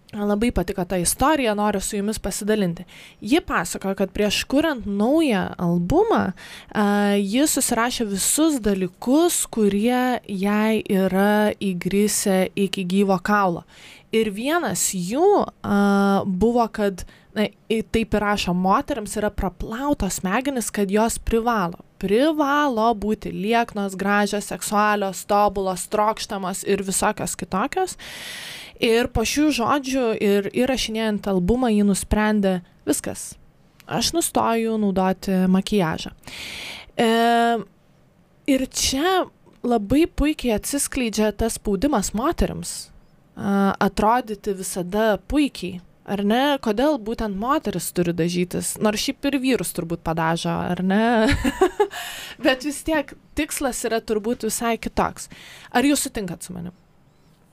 [0.08, 2.86] Labai patiko ta istorija, noriu su jumis pasidalinti.
[3.20, 11.52] Ji pasakojo, kad prieš kuriant naują albumą, uh, ji susirašė visus dalykus, kurie jai yra
[11.60, 13.66] įgrisę iki gyvo kaulo.
[14.14, 17.02] Ir vienas jų uh, buvo, kad,
[17.36, 21.82] na, taip ir rašo, moteriams yra praplautos smegenis, kad jos privalo.
[22.00, 27.98] Privalo būti lieknos, gražios, seksualios, tobulos, trokštamos ir visokios kitokios.
[28.80, 33.32] Ir po šių žodžių ir įrašinėjant albumą ji nusprendė viskas.
[33.84, 36.14] Aš nustoju naudoti makiažą.
[36.96, 37.08] E,
[38.46, 39.24] ir čia
[39.66, 42.86] labai puikiai atsiskleidžia tas spaudimas moteriams
[43.38, 45.82] atrodyti visada puikiai.
[46.08, 46.56] Ar ne?
[46.64, 48.78] Kodėl būtent moteris turi dažytis?
[48.80, 51.28] Nors šiaip ir vyrus turbūt padažo, ar ne?
[52.44, 55.28] Bet vis tiek tikslas yra turbūt visai kitoks.
[55.68, 56.72] Ar jūs sutinkat su manim?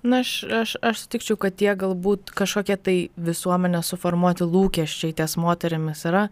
[0.05, 6.05] Na, aš, aš, aš sutikčiau, kad tie galbūt kažkokie tai visuomenė suformuoti lūkesčiai ties moterimis
[6.07, 6.27] yra.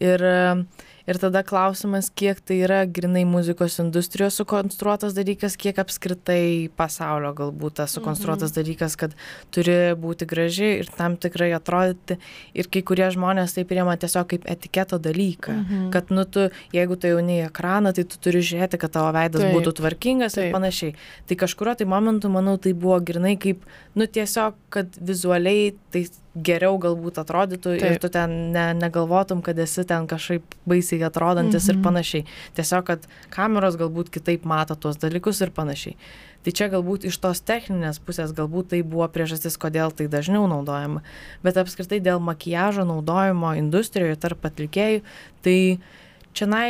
[0.00, 0.62] Ir uh,
[1.08, 7.78] ir tada klausimas kiek tai yra grynai muzikos industrijos sukonstruotas dalykas kiek apskritai pasaulio galbūt
[7.80, 8.58] tas sukonstruotas mhm.
[8.60, 9.16] dalykas kad
[9.54, 12.18] turi būti graži ir tam tikrai atrodyti
[12.58, 15.88] ir kai kurie žmonės tai priima tiesiog kaip etiketo dalyką mhm.
[15.94, 19.46] kad nu tu jeigu tu eini į ekraną tai tu turi žiūrėti kad tavo veidas
[19.46, 20.50] taip, būtų tvarkingas taip.
[20.50, 20.96] ir panašiai
[21.28, 23.64] tai kažkuriuo tai momentu manau tai buvo grynai kaip
[23.96, 26.06] nu tiesiog kad vizualiai tai
[26.44, 27.84] geriau galbūt atrodytų Taip.
[27.84, 31.76] ir tu ten ne, negalvotum, kad esi ten kažkaip baisiai atrodantis mhm.
[31.76, 32.24] ir panašiai.
[32.58, 35.98] Tiesiog, kad kameros galbūt kitaip mato tuos dalykus ir panašiai.
[36.46, 41.02] Tai čia galbūt iš tos techninės pusės galbūt tai buvo priežastis, kodėl tai dažniau naudojama.
[41.42, 45.02] Bet apskritai dėl makiažo naudojimo industrijoje tarp atlikėjų,
[45.44, 45.58] tai
[46.38, 46.68] čia nai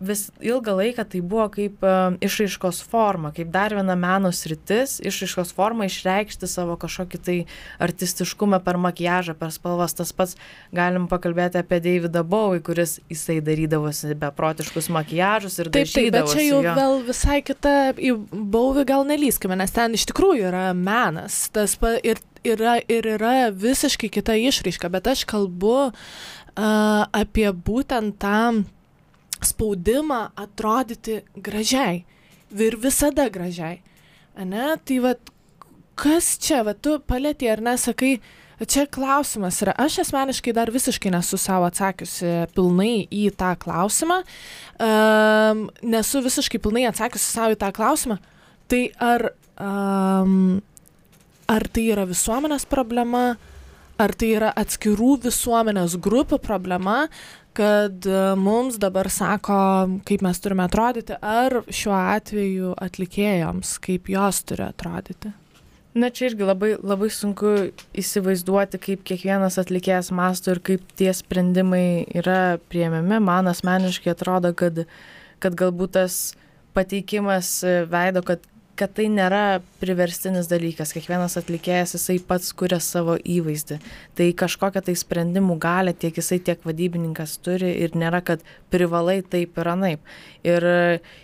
[0.00, 5.52] vis ilgą laiką tai buvo kaip uh, išraiškos forma, kaip dar viena meno sritis, išraiškos
[5.56, 7.36] forma išreikšti savo kažkokį tai
[7.84, 9.94] artistiškumą per makiažą, per spalvas.
[9.98, 10.38] Tas pats
[10.76, 16.48] galim pakalbėti apie Davidą Bowie, kuris jisai darydavosi beprotiškus makiažus ir taip, taip, bet čia
[16.48, 16.74] jau jo.
[16.80, 21.42] vėl visai kita, į Bowie gal nelyskime, nes ten iš tikrųjų yra menas.
[21.52, 25.94] Tas pa, ir yra, ir yra visiškai kita išraiška, bet aš kalbu uh,
[27.12, 28.40] apie būtent tą
[29.46, 32.04] spaudimą atrodyti gražiai
[32.50, 33.80] ir visada gražiai.
[34.40, 34.74] Ne?
[34.84, 35.32] Tai vad,
[35.98, 38.14] kas čia, va tu palėtė ar nesakai,
[38.68, 44.20] čia klausimas yra, aš asmeniškai dar visiškai nesu savo atsakiusi pilnai į tą klausimą,
[44.80, 48.18] um, nesu visiškai pilnai atsakiusi savo į tą klausimą,
[48.70, 50.60] tai ar um,
[51.50, 53.34] ar tai yra visuomenės problema,
[54.00, 57.02] ar tai yra atskirų visuomenės grupių problema,
[57.56, 59.58] kad e, mums dabar sako,
[60.08, 65.32] kaip mes turime atrodyti, ar šiuo atveju atlikėjoms, kaip jos turi atrodyti.
[65.94, 72.04] Na čia irgi labai, labai sunku įsivaizduoti, kaip kiekvienas atlikėjas masto ir kaip tie sprendimai
[72.14, 73.18] yra prieimiami.
[73.26, 74.84] Man asmeniškai atrodo, kad,
[75.42, 76.20] kad galbūt tas
[76.78, 77.56] pateikimas
[77.90, 78.46] veido, kad
[78.80, 80.94] kad tai nėra priverstinis dalykas.
[80.96, 83.76] Kiekvienas atlikėjas jisai pats kuria savo įvaizdį.
[84.16, 89.60] Tai kažkokią tai sprendimų galę tiek jisai, tiek vadybininkas turi ir nėra, kad privalai taip
[89.60, 90.14] ir anaip.
[90.46, 90.64] Ir,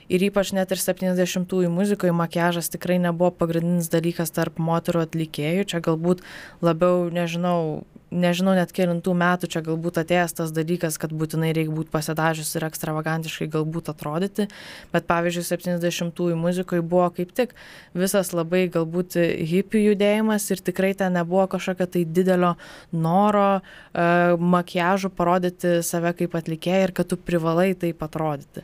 [0.09, 5.67] ir ypač net ir 70-ųjų muzikoje makiažas tikrai nebuvo pagrindinis dalykas tarp moterų atlikėjų.
[5.73, 6.23] Čia galbūt
[6.65, 11.93] labiau, nežinau, nežinau net kelintų metų čia galbūt atėjęs tas dalykas, kad būtinai reikia būti
[11.95, 14.49] pasidažius ir ekstravagantiškai galbūt atrodyti,
[14.95, 17.55] bet pavyzdžiui, 70-ųjų muzikoje buvo kaip tik
[17.97, 22.55] visas labai galbūt hipių judėjimas ir tikrai ten nebuvo kažkokio tai didelio
[22.95, 28.63] noro uh, makiažų parodyti save kaip atlikėją ir kad tu privalai taip atrodyti.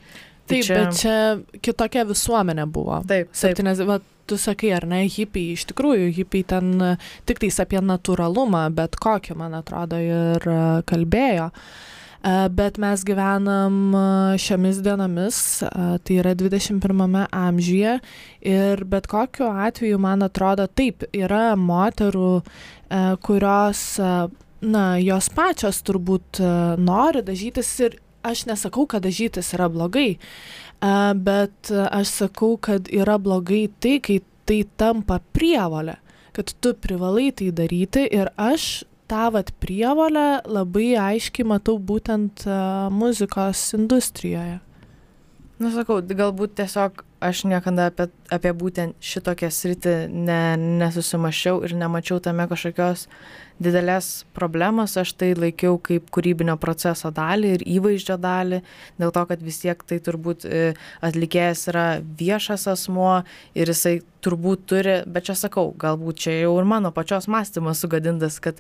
[0.53, 0.79] Tai taip, čia...
[0.79, 3.01] bet čia kitokia visuomenė buvo.
[3.09, 3.57] Taip, taip.
[3.57, 6.93] 70, tu sakai, ar ne, hipiai, iš tikrųjų, hipiai ten e,
[7.29, 11.49] tik tais apie natūralumą, bet kokį, man atrodo, ir e, kalbėjo.
[11.53, 13.97] E, bet mes gyvenam
[14.41, 15.41] šiomis dienomis,
[16.07, 17.97] tai yra 21 amžiuje
[18.53, 22.33] ir bet kokiu atveju, man atrodo, taip, yra moterų,
[23.25, 23.83] kurios,
[24.63, 26.43] na, jos pačios turbūt
[26.77, 30.17] nori dažytis ir aš nesakau, kad dažytis yra blogai,
[31.15, 35.99] bet aš sakau, kad yra blogai tai, kai tai tampa prievolė,
[36.35, 42.47] kad tu privalai tai daryti ir aš tą vat prievolę labai aiškiai matau būtent
[42.95, 44.61] muzikos industrijoje.
[45.63, 52.19] Na, sakau, galbūt tiesiog aš niekada apie, apie būtent šitokią sritį ne, nesusimašiau ir nemačiau
[52.25, 53.05] tame kažkokios
[53.63, 58.63] didelės problemos, aš tai laikiau kaip kūrybinio proceso dalį ir įvaizdžio dalį,
[58.99, 60.65] dėl to, kad vis tiek tai turbūt e,
[61.05, 63.21] atlikėjas yra viešas asmuo
[63.55, 68.43] ir jisai turbūt turi, bet čia sakau, galbūt čia jau ir mano pačios mąstymas sugadintas,
[68.43, 68.59] kad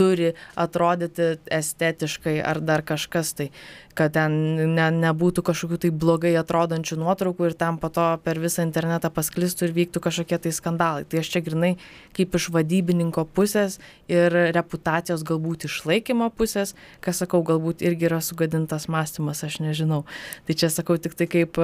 [0.00, 3.50] turi atrodyti estetiškai ar dar kažkas tai,
[3.98, 4.32] kad ten
[4.72, 9.68] ne, nebūtų kažkokių tai blogai atrodančių nuotraukų ir tam po to per visą internetą pasklistų
[9.68, 11.04] ir vyktų kažkokie tai skandalai.
[11.04, 11.74] Tai aš čia grinai
[12.16, 13.76] kaip iš vadybininko pusės
[14.08, 20.06] ir reputacijos galbūt išlaikymo pusės, kas sakau, galbūt irgi yra sugadintas mąstymas, aš nežinau.
[20.48, 21.60] Tai čia sakau tik tai kaip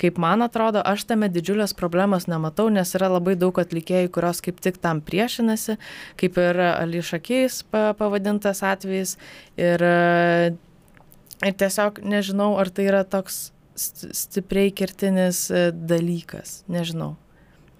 [0.00, 4.60] kaip man atrodo, aš tame didžiulės problemos nematau, nes yra labai daug atlikėjų, kurios kaip
[4.64, 5.76] tik tam priešinasi,
[6.20, 9.16] kaip ir Ališakys pavadintas atvejis.
[9.60, 9.84] Ir,
[11.44, 17.14] ir tiesiog nežinau, ar tai yra toks stipriai kertinis e, dalykas, nežinau.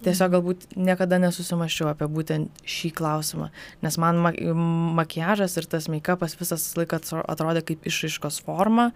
[0.00, 3.50] Tiesiog galbūt niekada nesusimaščiau apie būtent šį klausimą,
[3.84, 4.20] nes man
[4.96, 8.90] makiažas ir tas make-upas visas laikas atrodė kaip išraiškos forma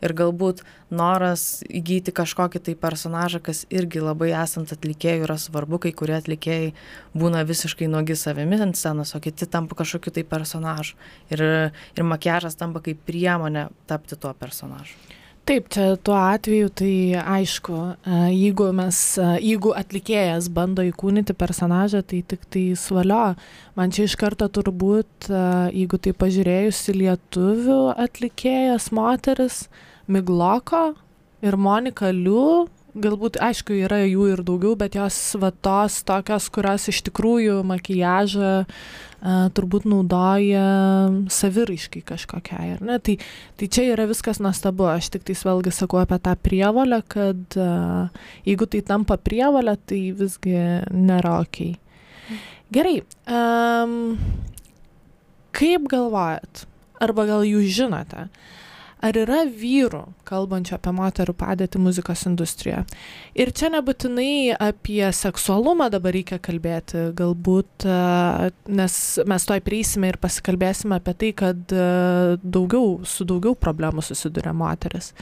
[0.00, 5.92] ir galbūt noras įgyti kažkokį tai personažą, kas irgi labai esant atlikėjų yra svarbu, kai
[5.96, 6.72] kurie atlikėjai
[7.16, 10.96] būna visiškai nuogi savimi ant scenos, o kiti tampa kažkokiu tai personažu.
[11.32, 11.44] Ir,
[11.96, 14.96] ir makiažas tampa kaip priemonė tapti tuo personažu.
[15.46, 22.00] Taip, čia tuo atveju tai aišku, e, jeigu mes, e, jeigu atlikėjas bando įkūnyti personažą,
[22.02, 23.36] tai tik tai svalio.
[23.78, 29.60] Man čia iš karto turbūt, e, jeigu tai pažiūrėjus į lietuvių atlikėjas moteris,
[30.10, 30.96] Migloko
[31.46, 32.66] ir Monika Liu,
[33.02, 38.52] galbūt, aišku, yra jų ir daugiau, bet jos va tos tokios, kurios iš tikrųjų makijažą
[38.62, 38.66] a,
[39.56, 40.66] turbūt naudoja
[41.32, 42.76] saviraiškai kažkokiai?
[42.80, 43.16] Tai,
[43.60, 47.70] tai čia yra viskas nuostabu, aš tik tais vėlgi sakau apie tą prievalę, kad a,
[48.48, 50.56] jeigu tai tampa prievalę, tai visgi
[50.92, 51.62] nėra ok.
[52.74, 52.96] Gerai,
[53.30, 54.16] um,
[55.54, 56.64] kaip galvojat,
[56.98, 58.26] arba gal jūs žinote,
[59.04, 62.84] ar yra vyrų, kalbančių apie moterų padėtį muzikos industrijoje.
[63.36, 70.20] Ir čia nebūtinai apie seksualumą dabar reikia kalbėti, galbūt, e, nes mes toj prieisime ir
[70.22, 71.90] pasikalbėsime apie tai, kad e,
[72.40, 75.12] daugiau, su daugiau problemų susiduria moteris.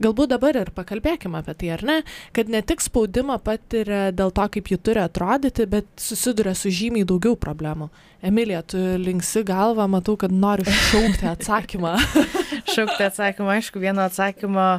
[0.00, 1.96] Galbūt dabar ir pakalbėkime apie tai, ar ne,
[2.32, 7.04] kad ne tik spaudimą patiria dėl to, kaip ji turi atrodyti, bet susiduria su žymiai
[7.04, 7.90] daugiau problemų.
[8.24, 11.98] Emilija, tu linksi galvą, matau, kad nori šaukti atsakymą.
[12.74, 14.72] šaukti atsakymą, aišku, vieno atsakymo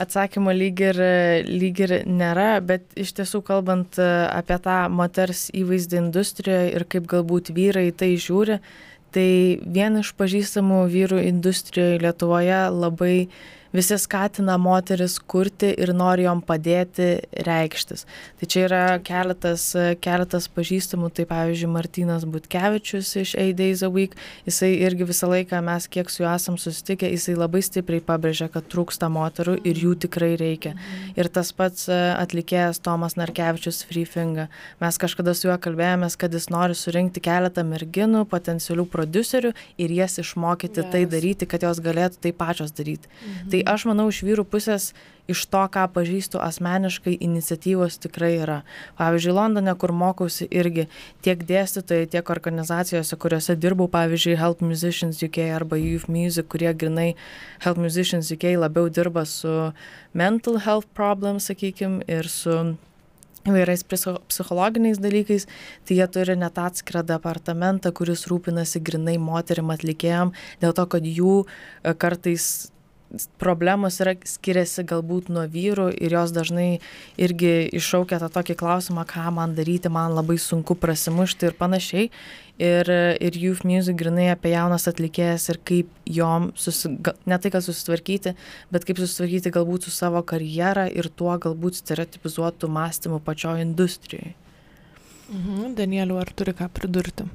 [0.00, 0.98] atsakymo lyg ir,
[1.46, 7.06] lyg ir nėra, bet iš tiesų kalbant e, apie tą moters įvaizdį industrijoje ir kaip
[7.10, 8.58] galbūt vyrai tai žiūri,
[9.14, 9.28] tai
[9.62, 13.14] vien iš pažįstamų vyrų industrijoje Lietuvoje labai
[13.74, 17.08] visi skatina moteris kurti ir nori jom padėti
[17.46, 18.04] reikštis.
[18.38, 19.66] Tai čia yra keletas,
[20.04, 24.14] keletas pažįstamų, tai pavyzdžiui Martinas Butkevičius iš A Days a Week,
[24.46, 28.68] jisai irgi visą laiką mes kiek su juo esam susitikę, jisai labai stipriai pabrėžia, kad
[28.70, 30.74] trūksta moterų ir jų tikrai reikia.
[31.18, 34.48] Ir tas pats e, atlikėjas Tomas Narkevičius Freefinga.
[34.82, 40.18] Mes kažkada su juo kalbėjomės, kad jis nori surinkti keletą merginų, potencialių producerių ir jas
[40.22, 40.90] išmokyti yes.
[40.94, 43.10] tai daryti, kad jos galėtų tai pačios daryti.
[43.10, 43.50] Mhm.
[43.52, 44.92] Tai aš manau iš vyrų pusės
[45.30, 48.58] iš to, ką pažįstu asmeniškai, iniciatyvos tikrai yra.
[48.98, 50.86] Pavyzdžiui, Londone, kur mokausi irgi
[51.24, 57.14] tiek dėstytojai, tiek organizacijose, kuriuose dirbau, pavyzdžiui, Help Musicians UK arba Youth Music, kurie grinai
[57.64, 59.72] Help Musicians UK labiau dirba su
[60.12, 62.76] mental health problems, sakykime, ir su
[63.44, 65.46] įvairiais psichologiniais dalykais,
[65.84, 70.32] tai jie turi net atskirą departamentą, kuris rūpinasi grinai moterim atlikėjom,
[70.64, 72.70] dėl to, kad jų e, kartais
[73.40, 76.68] problemos yra skiriasi galbūt nuo vyrų ir jos dažnai
[77.20, 82.10] irgi iššaukia tą tokį klausimą, ką man daryti, man labai sunku prasimušti ir panašiai.
[82.54, 82.86] Ir,
[83.18, 86.92] ir Youth Music grinai apie jaunas atlikėjas ir kaip jom, susi,
[87.26, 88.36] ne tai, kad susitvarkyti,
[88.70, 94.36] bet kaip susitvarkyti galbūt su savo karjera ir tuo galbūt stereotipizuotų mąstymų pačioje industrijoje.
[95.32, 97.26] Mhm, Danieliu, ar turi ką pridurti?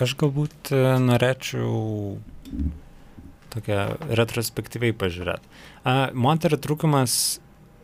[0.00, 2.16] Aš galbūt e, norėčiau
[3.52, 5.44] tokia retrospektyviai pažiūrėt.
[6.16, 7.16] Moterų trūkumas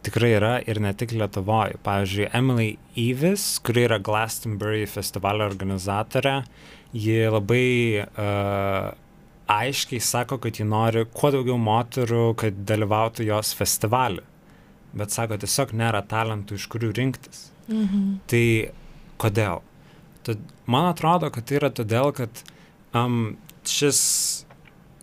[0.07, 1.79] tikrai yra ir ne tik Lietuvoje.
[1.85, 6.41] Pavyzdžiui, Emily Evis, kuri yra Glastonbury festivalio organizatorė,
[6.97, 8.95] ji labai uh,
[9.49, 14.25] aiškiai sako, kad ji nori kuo daugiau moterų, kad dalyvautų jos festivalį.
[14.99, 17.49] Bet sako, tiesiog nėra talentų, iš kurių rinktis.
[17.69, 18.05] Mhm.
[18.31, 18.45] Tai
[19.21, 19.63] kodėl?
[20.25, 22.43] Tad man atrodo, kad tai yra todėl, kad
[22.97, 23.37] um,
[23.69, 24.01] šis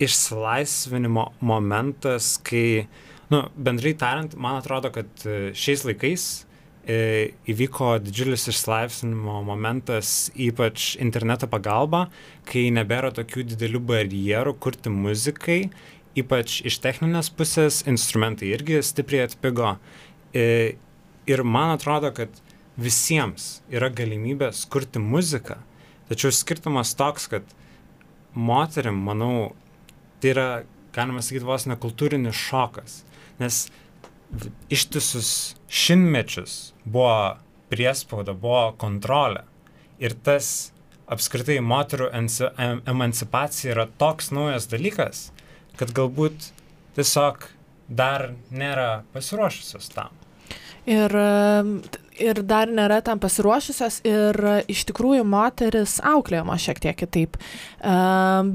[0.01, 2.88] išsilaisvinimo momentas, kai,
[3.31, 6.25] nu, bendrai tariant, man atrodo, kad e, šiais laikais
[6.88, 6.97] e,
[7.51, 12.05] įvyko didžiulis išsilaisvinimo momentas, ypač interneto pagalba,
[12.49, 15.60] kai nebėra tokių didelių barjerų kurti muzikai,
[16.15, 19.75] ypač iš techninės pusės instrumentai irgi stipriai atpigo.
[20.36, 20.75] E,
[21.27, 22.31] ir man atrodo, kad
[22.75, 25.58] visiems yra galimybės kurti muziką,
[26.10, 27.47] tačiau skirtumas toks, kad
[28.36, 29.53] moterim, manau,
[30.25, 30.63] tai yra,
[30.95, 33.03] galima sakyti, vos ne kultūrinis šokas.
[33.38, 33.67] Nes
[34.73, 37.35] ištisus šimtmečius buvo
[37.69, 39.43] priespauda, buvo kontrolė.
[40.01, 40.71] Ir tas
[41.11, 42.09] apskritai moterų
[42.89, 45.27] emancipacija yra toks naujas dalykas,
[45.77, 46.49] kad galbūt
[46.97, 47.45] tiesiog
[47.85, 50.09] dar nėra pasiruošusios tam.
[50.89, 51.13] Ir
[52.21, 54.39] ir dar nėra tam pasiruošusios ir
[54.71, 57.39] iš tikrųjų moteris auklėjama šiek tiek kitaip.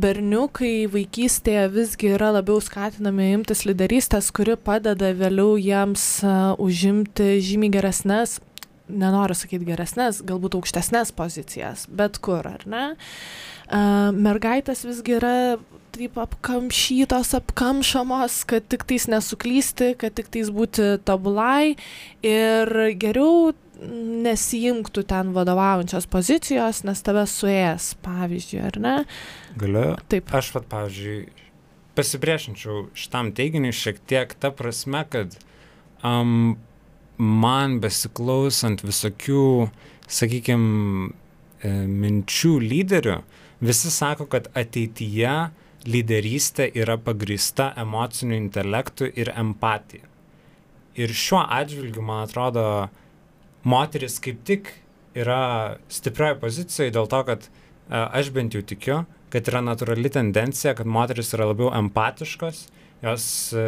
[0.04, 6.06] Berniukai vaikystėje visgi yra labiau skatinami imtis lyderystės, kuri padeda vėliau jiems
[6.60, 8.38] užimti žymiai geresnės,
[8.90, 12.84] nenoriu sakyti geresnės, galbūt aukštesnės pozicijas, bet kur, ar ne?
[13.70, 15.34] Mergaitės visgi yra
[15.94, 21.76] taip apkamšytos, apkamšamos, kad tik tais nesuklysti, kad tik tais būti tobulai
[22.26, 28.96] ir geriau nesijimktų ten vadovaujančios pozicijos, nes tave suės, pavyzdžiui, ar ne?
[29.60, 29.94] Galiu.
[30.12, 30.32] Taip.
[30.36, 31.20] Aš, vat, pavyzdžiui,
[31.96, 35.38] pasipriešinčiau šitam teiginiui šiek tiek ta prasme, kad
[36.04, 36.58] um,
[37.16, 39.70] man besiklausant visokių,
[40.10, 41.10] sakykime,
[41.60, 43.18] minčių lyderių,
[43.60, 45.34] visi sako, kad ateityje
[45.88, 50.04] lyderystė yra pagrįsta emociniu intelektu ir empatija.
[51.00, 52.64] Ir šiuo atžvilgiu, man atrodo,
[53.64, 54.72] moteris kaip tik
[55.16, 57.50] yra stiprioje pozicijoje dėl to, kad e,
[57.96, 59.00] aš bent jau tikiu,
[59.32, 62.64] kad yra natūrali tendencija, kad moteris yra labiau empatiškos,
[63.04, 63.26] jos
[63.56, 63.66] e,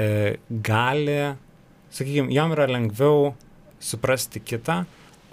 [0.00, 0.10] e,
[0.50, 1.20] gali,
[1.94, 3.34] sakykime, jam yra lengviau
[3.82, 4.82] suprasti kitą,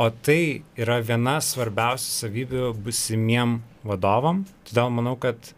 [0.02, 4.44] o tai yra viena svarbiausių savybių busimiem vadovam.
[4.68, 5.54] Todėl manau, kad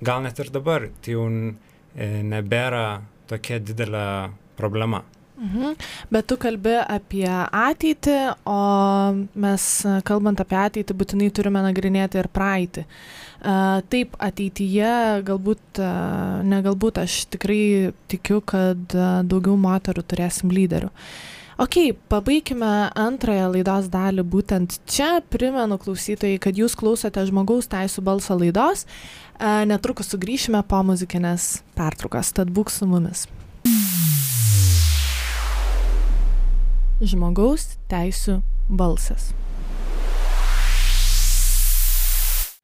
[0.00, 5.04] gal net ir dabar tai jau e, nebėra tokia didelė problema.
[5.38, 5.76] Mhm.
[6.10, 8.16] Bet tu kalbi apie ateitį,
[8.50, 8.58] o
[9.38, 9.66] mes
[10.08, 12.84] kalbant apie ateitį būtinai turime nagrinėti ir praeitį.
[13.38, 18.96] Uh, taip, ateityje galbūt, uh, ne galbūt, aš tikrai tikiu, kad
[19.30, 20.90] daugiau moterų turėsim lyderių.
[21.58, 21.74] Ok,
[22.06, 25.16] pabaigime antrąją laidos dalį būtent čia.
[25.26, 28.84] Primenu klausytojai, kad jūs klausote žmogaus teisų balso laidos.
[29.38, 33.28] Netrukus sugrįšime po muzikinės pertraukos, tad būk su mumis.
[36.98, 39.30] Žmogaus teisų balsas.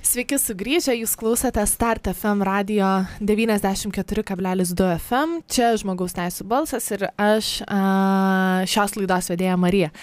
[0.02, 7.56] Sveiki sugrįžę, jūs klausote Start FM radio 94,2 FM, čia žmogaus teisų balsas ir aš
[7.66, 7.80] a,
[8.66, 9.94] šios laidos vedėja Marija.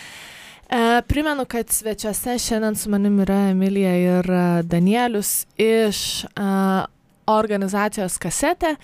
[0.72, 4.26] E, primenu, kad svečiuose šiandien su manim yra Emilija ir
[4.64, 6.86] Danielius iš a,
[7.28, 8.78] organizacijos kasetė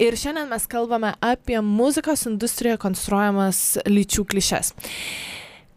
[0.00, 4.72] ir šiandien mes kalbame apie muzikos industrijoje konstruojamas lyčių klišes.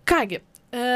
[0.07, 0.39] Kągi,
[0.71, 0.87] e,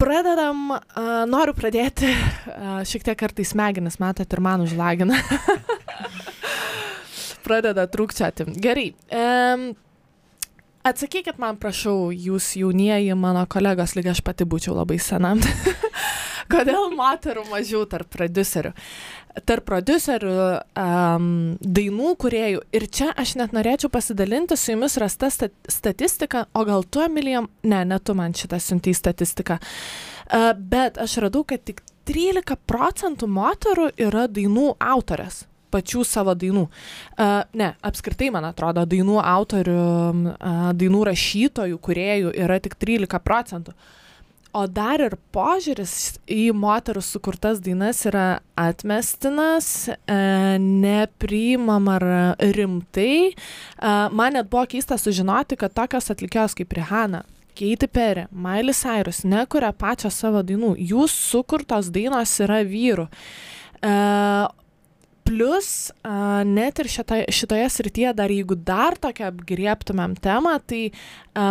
[0.00, 0.80] pradedam, a,
[1.28, 2.08] noriu pradėti,
[2.48, 5.20] a, šiek tiek kartais smegenis, matot, ir man užlagina.
[7.44, 8.54] Pradeda trūkčioti.
[8.56, 8.94] Gerai.
[10.86, 15.32] Atsakykit man, prašau, jūs jaunieji mano kolegos, lyg aš pati būčiau labai sena.
[16.52, 18.70] Kodėl moterų mažiau tarp producerių?
[19.50, 20.36] Tarp producerių,
[20.78, 21.26] um,
[21.58, 22.62] dainų kuriejų.
[22.78, 27.82] Ir čia aš net norėčiau pasidalinti su jumis rasta statistika, o gal tu, Emilija, ne,
[27.82, 29.58] ne tu man šitą siuntai statistiką.
[29.58, 35.42] Uh, bet aš radau, kad tik 13 procentų moterų yra dainų autorės
[35.76, 36.66] pačių savo dainų.
[36.66, 39.84] Uh, ne, apskritai, man atrodo, dainų autorių,
[40.32, 43.76] uh, dainų rašytojų, kuriejų yra tik 13 procentų.
[44.56, 50.16] O dar ir požiūris į moterų sukurtas dainas yra atmestinas, e,
[50.56, 51.98] nepriimama
[52.56, 53.34] rimtai.
[54.16, 59.72] Man net buvo keista sužinoti, kad tokios atlikėjos kaip Rihanna, Keiti Perry, Miley Cyrus nekuria
[59.72, 60.74] pačią savo dainų.
[60.76, 63.06] Jų sukurtos dainos yra vyrų.
[63.80, 63.92] E,
[65.26, 65.90] Plus,
[66.46, 70.92] net ir šita, šitoje srityje, dar jeigu dar tokią apgrieptumėm temą, tai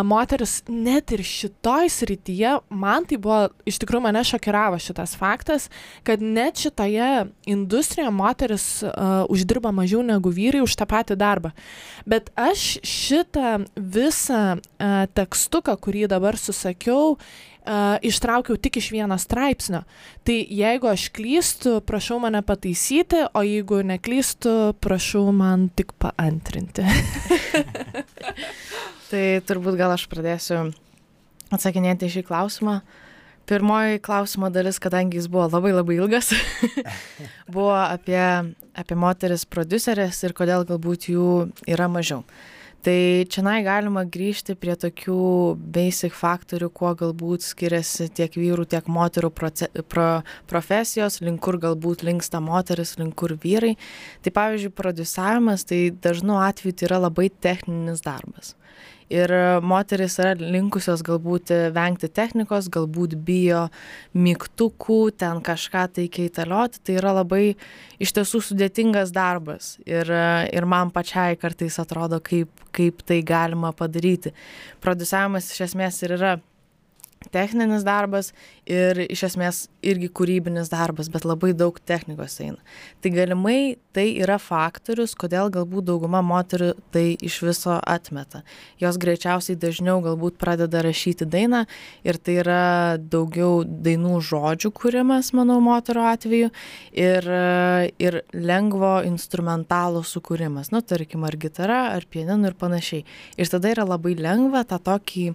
[0.07, 5.67] moteris net ir šitoj srityje, man tai buvo, iš tikrųjų mane šokiravo šitas faktas,
[6.07, 11.51] kad net šitoje industrijoje moteris a, uždirba mažiau negu vyrai už tą patį darbą.
[12.07, 17.54] Bet aš šitą visą a, tekstuką, kurį dabar susakiau, uh,
[18.01, 19.83] ištraukiau tik iš vieno straipsnio.
[20.23, 26.85] Tai jeigu aš klystu, prašau mane pataisyti, o jeigu neklystu, prašau man tik paantrinti.
[29.09, 30.69] tai turbūt gal aš pradėsiu
[31.53, 32.79] atsakinėti šį klausimą.
[33.45, 36.31] Pirmoji klausimo dalis, kadangi jis buvo labai labai ilgas,
[37.53, 38.17] buvo apie,
[38.73, 41.29] apie moteris producerės ir kodėl galbūt jų
[41.69, 42.23] yra mažiau.
[42.25, 42.54] Uh,
[42.85, 45.17] tai čionai galima grįžti prie tokių
[45.75, 50.09] basic faktorių kuo galbūt skiriasi tiek vyrų tiek moterų proce pro
[50.49, 53.73] profesijos link kur galbūt linksta moterys link kur vyrai.
[54.21, 58.53] Tai pavyzdžiui prodiusavimas tai dažnu atveju tai yra labai techninis darbas
[59.11, 59.31] ir
[59.65, 63.67] moterys yra linkusios galbūt vengti technikos, galbūt bijo
[64.17, 67.43] mygtukų, ten kažką tai keitalioti, tai yra labai
[68.01, 74.33] iš tiesų sudėtingas darbas ir, ir man pačiai kartais atrodo, kaip, kaip tai galima padaryti.
[74.83, 76.35] Produsavimas iš esmės ir yra
[77.33, 78.31] techninis darbas
[78.69, 82.59] ir iš esmės irgi kūrybinis darbas, bet labai daug technikos eina.
[83.01, 88.43] Tai galimai tai yra faktorius, kodėl galbūt dauguma moterių tai iš viso atmeta.
[88.81, 91.63] Jos greičiausiai dažniau galbūt pradeda rašyti dainą
[92.03, 92.61] ir tai yra
[92.99, 96.51] daugiau dainų žodžių kūrimas, manau, moterų atveju
[96.91, 97.29] ir,
[98.01, 103.05] ir lengvo instrumentalo sukūrimas, nu, tarkim, ar gitara, ar pianinu ir panašiai.
[103.39, 105.29] Ir tada yra labai lengva tą tokį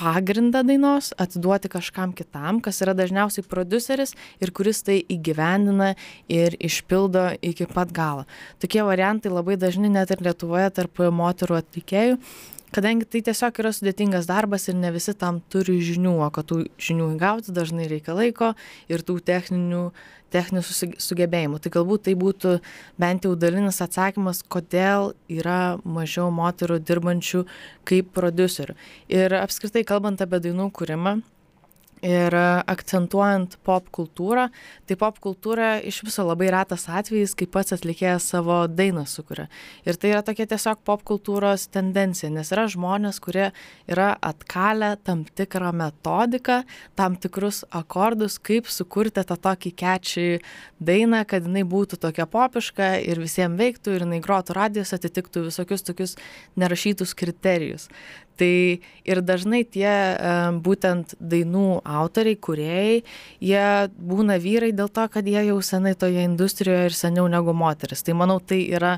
[0.00, 5.92] pagrindą dainos atiduoti kažkam kitam, kas yra dažniausiai produceris ir kuris tai įgyvendina
[6.32, 8.24] ir išpildo iki pat galo.
[8.62, 12.16] Tokie variantai labai dažni net ir Lietuvoje tarp moterų atlikėjų
[12.74, 16.62] kadangi tai tiesiog yra sudėtingas darbas ir ne visi tam turi žinių o kad tų
[16.80, 18.54] žinių įgauti dažnai reikia laiko
[18.92, 19.90] ir tų techninių
[20.30, 21.58] techninių susi sugebėjimų.
[21.58, 22.52] Tai galbūt tai būtų
[23.02, 27.42] bent jau dalinis atsakymas kodėl yra mažiau moterų dirbančių
[27.88, 28.76] kaip prodiuserių.
[29.10, 31.18] Ir apskritai kalbant apie dainų kūrimą
[32.00, 34.46] Ir akcentuojant pop kultūrą,
[34.88, 39.50] tai pop kultūra iš viso labai retas atvejis, kai pats atlikėjas savo dainą sukuria.
[39.84, 43.50] Ir tai yra tokia tiesiog pop kultūros tendencija, nes yra žmonės, kurie
[43.84, 46.62] yra atkalę tam tikrą metodiką,
[46.96, 50.26] tam tikrus akordus, kaip sukurti tą tokį kečią
[50.80, 55.84] dainą, kad jinai būtų tokia popiška ir visiems veiktų ir jinai grotų radijos atitiktų visokius
[55.84, 56.16] tokius
[56.56, 57.90] nerašytus kriterijus
[58.40, 59.92] tai ir dažnai tie
[60.64, 62.94] būtent dainų autoriai kūrėjai
[63.50, 63.64] jie
[64.12, 68.16] būna vyrai dėl to kad jie jau senai toje industrijoje ir seniau negu moterys tai
[68.22, 68.96] manau tai yra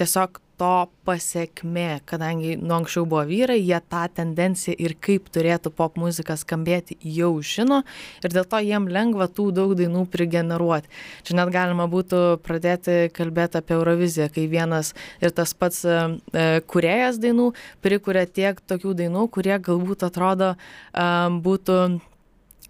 [0.00, 6.36] tiesiog to pasekmė kadangi nuo anksčiau buvo vyrai jie tą tendenciją ir kaip turėtų popmuzika
[6.36, 7.80] skambėti jau žino
[8.20, 10.90] ir dėl to jiem lengva tų daug dainų prigeneruoti.
[11.24, 14.92] Čia net galima būtų pradėti kalbėt apie euroviziją kai vienas
[15.24, 15.96] ir tas pats e,
[16.36, 20.54] e, kūrėjas dainų prikuria tiek tokių dainų kurie galbūt atrodo
[20.92, 21.80] būtų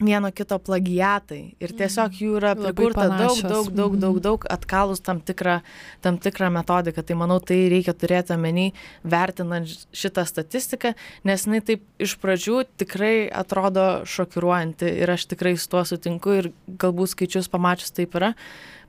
[0.01, 4.22] vieno kito plagiatai ir tiesiog jų yra prikurta daug, daug, daug, daug, mhm.
[4.24, 5.61] daug atkalus tam tikrą,
[6.05, 7.05] tam tikrą metodiką.
[7.07, 8.70] Tai manau, tai reikia turėti omeny,
[9.05, 10.94] vertinant šitą statistiką,
[11.28, 16.53] nes jinai taip iš pradžių tikrai atrodo šokiruojanti ir aš tikrai su tuo sutinku ir
[16.80, 18.34] galbūt skaičius pamačius taip yra.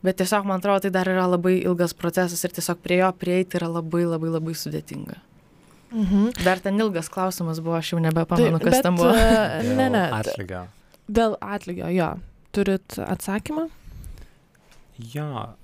[0.01, 3.59] Bet tiesiog man atrodo, tai dar yra labai ilgas procesas ir tiesiog prie jo prieiti
[3.59, 5.19] yra labai labai labai sudėtinga.
[5.91, 6.43] Mhm.
[6.43, 9.11] Dar ten ilgas klausimas buvo, aš jau nebepamenu, tai, kas bet, ten buvo.
[9.11, 10.05] Uh, ne, ne.
[10.21, 10.65] Atlygio.
[11.11, 12.09] Dėl atlygio, jo.
[12.55, 13.67] Turit atsakymą?
[15.11, 15.55] Jo,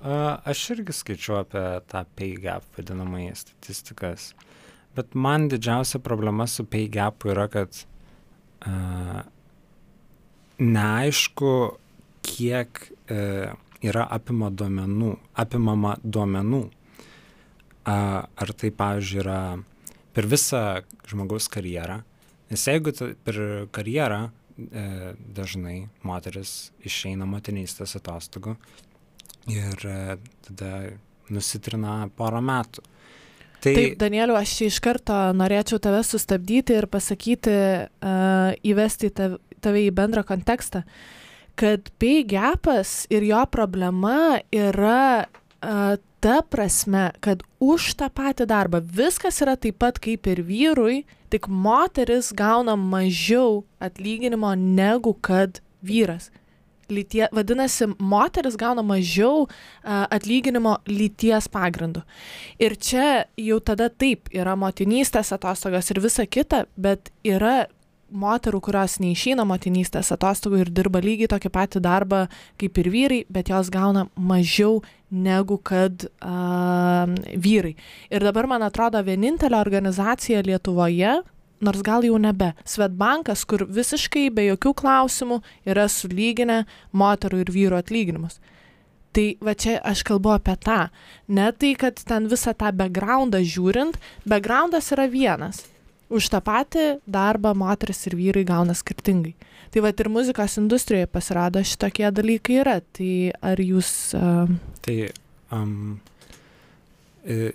[0.48, 4.32] aš irgi skaičiu apie tą pay gap vadinamąjį statistikas.
[4.98, 7.84] Bet man didžiausia problema su pay gapu yra, kad
[8.66, 9.20] uh,
[10.58, 11.52] neaišku,
[12.26, 13.54] kiek uh,
[13.86, 16.64] yra apima duomenų, apimama duomenų.
[17.88, 19.40] Uh, ar tai, pavyzdžiui, yra
[20.18, 20.64] per visą
[21.08, 22.02] žmogaus karjerą.
[22.50, 23.38] Nes jeigu per
[23.76, 24.26] karjerą
[24.58, 28.56] dažnai moteris išeina motinystės atostogų
[29.52, 30.72] ir e, tada
[31.34, 32.84] nusitrina porą metų.
[33.58, 33.74] Tai...
[33.74, 37.54] Taip, Danieliu, aš iš karto norėčiau tave sustabdyti ir pasakyti,
[37.90, 40.84] uh, įvesti tave, tave į bendrą kontekstą,
[41.58, 48.82] kad pay gapas ir jo problema yra uh, ta prasme, kad už tą patį darbą
[48.82, 56.32] viskas yra taip pat kaip ir vyrui, tik moteris gauna mažiau atlyginimo negu kad vyras.
[56.88, 62.06] Lytie, vadinasi, moteris gauna mažiau uh, atlyginimo lyties pagrindu.
[62.64, 67.66] Ir čia jau tada taip yra motinystės atostogas ir visa kita, bet yra
[68.08, 72.22] moterų, kurios neišeina motinystės atostogų ir dirba lygiai tokį patį darbą
[72.60, 74.80] kaip ir vyrai, bet jos gauna mažiau
[75.10, 77.76] negu kad uh, vyrai.
[78.12, 81.22] Ir dabar, man atrodo, vienintelė organizacija Lietuvoje,
[81.64, 85.40] nors gal jau nebe, Svetbankas, kur visiškai be jokių klausimų
[85.70, 88.42] yra sulyginę moterų ir vyrų atlyginimus.
[89.16, 90.82] Tai va čia aš kalbu apie tą.
[91.34, 93.98] Ne tai, kad ten visą tą backgroundą žiūrint,
[94.30, 95.64] backgroundas yra vienas
[96.14, 99.34] už tą patį darbą moteris ir vyrai gauna skirtingai.
[99.74, 102.78] Tai va ir muzikos industrijoje pasirodo šitokie dalykai yra.
[102.96, 103.14] Tai
[103.52, 103.92] ar jūs...
[104.18, 104.54] Uh...
[104.86, 104.98] Tai
[105.56, 105.98] um,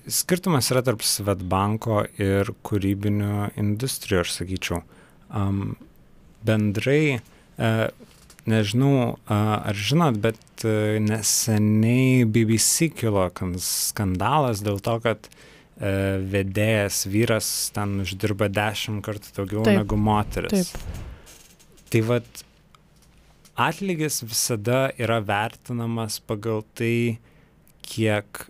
[0.06, 4.82] skirtumas yra tarp Svetbanko ir kūrybinių industrijų, aš sakyčiau.
[5.32, 5.76] Um,
[6.44, 7.20] bendrai,
[7.56, 7.86] uh,
[8.50, 13.30] nežinau, uh, ar žinot, bet uh, neseniai BBC kilo
[13.62, 15.40] skandalas dėl to, kad uh,
[16.34, 19.80] vedėjas vyras ten uždirba dešimt kartų daugiau Taip.
[19.80, 20.74] negu moteris.
[20.74, 21.08] Taip.
[21.92, 22.24] Tai vad,
[23.60, 27.18] atlygis visada yra vertinamas pagal tai,
[27.84, 28.46] kiek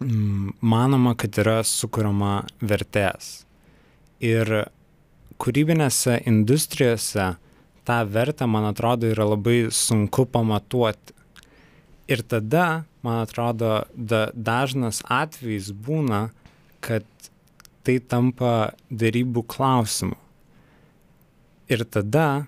[0.00, 3.42] mm, manoma, kad yra sukuriama vertės.
[4.24, 4.48] Ir
[5.36, 7.34] kūrybinėse industrijose
[7.84, 11.12] tą vertę, man atrodo, yra labai sunku pamatuoti.
[12.08, 16.30] Ir tada man atrodo, da, dažnas atvejis būna,
[16.80, 17.04] kad
[17.84, 20.16] tai tampa darybų klausimu.
[21.70, 22.46] Ir tada,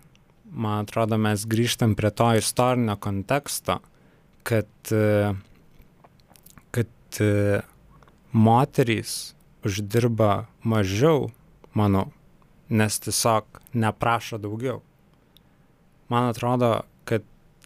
[0.50, 3.78] man atrodo, mes grįžtam prie to istorinio konteksto,
[4.42, 4.70] kad,
[6.74, 7.20] kad
[8.34, 9.12] moterys
[9.62, 11.30] uždirba mažiau,
[11.78, 12.08] manau,
[12.66, 14.80] nes tiesiog neprašo daugiau.
[16.10, 16.80] Man atrodo,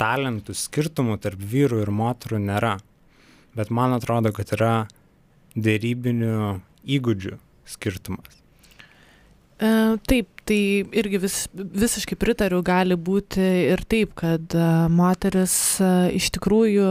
[0.01, 2.77] talentų skirtumų tarp vyrų ir moterų nėra.
[3.57, 4.75] Bet man atrodo, kad yra
[5.57, 6.61] dėrybinių
[6.97, 8.46] įgūdžių skirtumas.
[9.57, 9.69] E,
[10.05, 16.29] taip, tai irgi vis, visiškai pritariu, gali būti ir taip, kad e, moteris e, iš
[16.37, 16.91] tikrųjų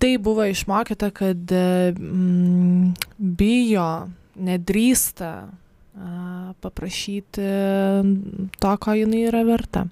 [0.00, 3.90] tai buvo išmokyta, kad mm, bijo,
[4.40, 5.32] nedrįsta
[6.64, 7.44] paprašyti
[8.62, 9.82] to, ko jinai yra verta.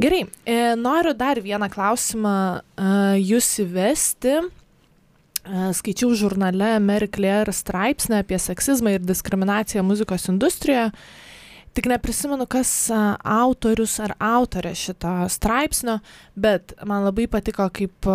[0.00, 0.24] Gerai,
[0.80, 2.34] noriu dar vieną klausimą
[3.20, 4.40] jūs įvesti.
[5.44, 10.90] E, skaičiau žurnale Mary Claire straipsnį apie seksizmą ir diskriminaciją muzikos industrijoje
[11.74, 12.70] tik neprisimenu, kas
[13.26, 15.98] autorius ar autorė šito straipsnio,
[16.38, 18.08] bet man labai patiko, kaip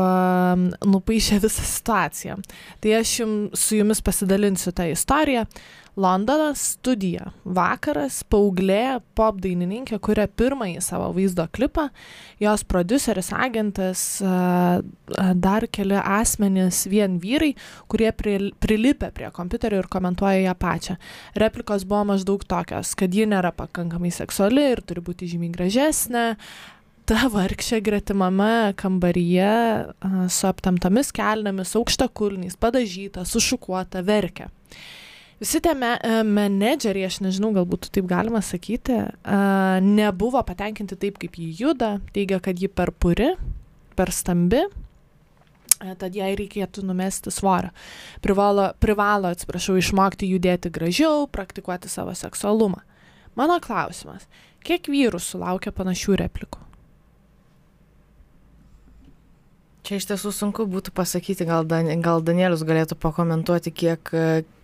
[0.87, 2.39] nupaišė visą situaciją.
[2.79, 5.43] Tai aš jums, su jumis pasidalinsiu tą istoriją.
[5.97, 7.31] Londonas studija.
[7.43, 11.89] Vakaras paauglė pop dainininkė kuria pirmąjį savo vaizdo klipą.
[12.39, 14.03] Jos produceris, agentas,
[15.35, 17.51] dar keli asmenys, vien vyrai,
[17.91, 20.97] kurie prilipę prie kompiuterio ir komentuoja ją pačią.
[21.39, 26.25] Replikos buvo maždaug tokios, kad ji nėra pakankamai seksuali ir turi būti žymiai gražesnė
[27.09, 29.53] ta vargšė gretimame kambaryje
[30.29, 34.51] su aptamtomis kelnėmis, aukštakulniais, padažyta, sušukuota, verkia
[35.39, 41.17] visi tie me, e, menedžeriai, aš nežinau, galbūt taip galima sakyti, uh, nebuvo patenkinti taip,
[41.21, 43.31] kaip jį juda, teigia, kad ji per puri,
[43.95, 47.71] per stambi, uh, tad jai reikėtų numesti svorio.
[48.25, 52.83] Privalo, privalo, atsiprašau, išmokti judėti gražiau, praktikuoti savo seksualumą.
[53.39, 54.27] Mano klausimas,
[54.67, 56.65] kiek vyrų sulaukia panašių replikų?
[59.89, 64.11] Čia iš tiesų sunku būtų pasakyti, gal, Dan, gal Danielius galėtų pakomentuoti, kiek,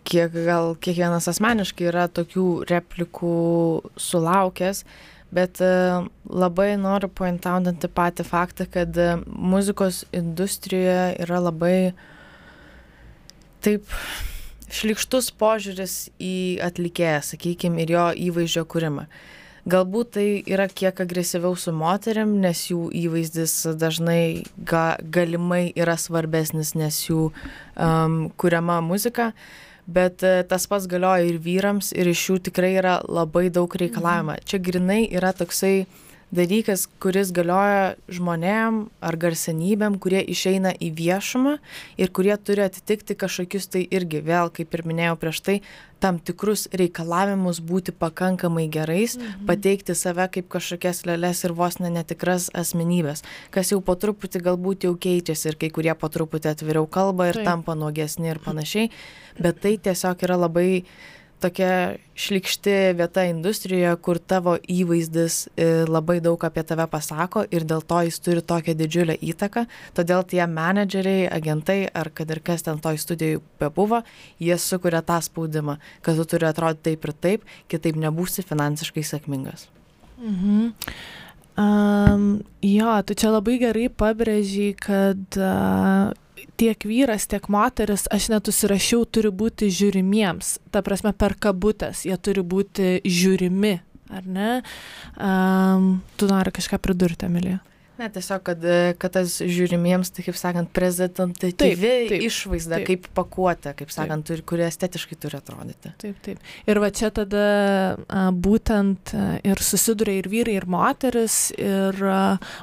[0.06, 3.36] kiek gal kiekvienas asmeniškai yra tokių replikų
[4.00, 4.84] sulaukęs,
[5.36, 5.72] bet e,
[6.30, 11.78] labai noriu pointaudanti patį faktą, kad e, muzikos industrijoje yra labai
[13.66, 13.90] taip
[14.76, 16.36] šlikštus požiūris į
[16.66, 19.08] atlikėją, sakykime, ir jo įvaizdžio kūrimą.
[19.66, 26.76] Galbūt tai yra kiek agresyviau su moteriam, nes jų įvaizdis dažnai ga, galimai yra svarbesnis,
[26.78, 29.32] nes jų um, kuriama muzika.
[29.86, 34.40] Bet uh, tas pats galioja ir vyrams, ir iš jų tikrai yra labai daug reikalavimą.
[34.40, 34.50] Mhm.
[34.50, 35.86] Čia grinai yra toksai
[36.36, 41.58] dalykas, kuris galioja žmonėm ar garsenybėm, kurie išeina į viešumą
[42.02, 45.58] ir kurie turi atitikti kažkokius tai irgi, vėl, kaip ir minėjau prieš tai,
[46.04, 49.48] tam tikrus reikalavimus būti pakankamai gerais, mhm.
[49.50, 53.24] pateikti save kaip kažkokias lėlės ir vos ne netikras asmenybės,
[53.56, 57.40] kas jau po truputį galbūt jau keičiasi ir kai kurie po truputį atviriau kalba ir
[57.40, 57.50] Taip.
[57.50, 58.92] tampa nuogesni ir panašiai,
[59.40, 60.84] bet tai tiesiog yra labai
[61.44, 67.84] tokia šlikšti vieta industrijoje, kur tavo įvaizdis e, labai daug apie tave pasako ir dėl
[67.84, 69.66] to jis turi tokią didžiulę įtaką.
[69.98, 74.02] Todėl tie menedžeriai, agentai ar kad ir kas ten toj studijoje bebuvo,
[74.40, 79.70] jie sukuria tą spaudimą, kad tu turi atrodyti taip ir taip, kitaip nebūsi finansiškai sėkmingas.
[80.22, 80.74] Mhm.
[81.56, 86.12] Um, jo, tu čia labai gerai pabrėžiai, kad uh,
[86.58, 90.56] tiek vyras, tiek moteris, aš net užsirašiau, turi būti žiūrimiems.
[90.74, 93.76] Ta prasme, per kabutės jie turi būti žiūrimi,
[94.16, 94.52] ar ne?
[95.16, 95.90] Um,
[96.20, 97.62] tu nori kažką pridurti, Emilija?
[97.96, 98.64] Ne, tiesiog, kad,
[99.00, 102.88] kad tas žiūrimiems, tai kaip sakant, prezentatyvi išvaizda, taip.
[102.90, 105.94] kaip pakuotė, kaip sakant, turi, kuri estetiškai turi atrodyti.
[106.02, 106.42] Taip, taip.
[106.68, 107.46] Ir va čia tada
[107.96, 112.20] a, būtent a, ir susiduria ir vyrai, ir moteris, ir a,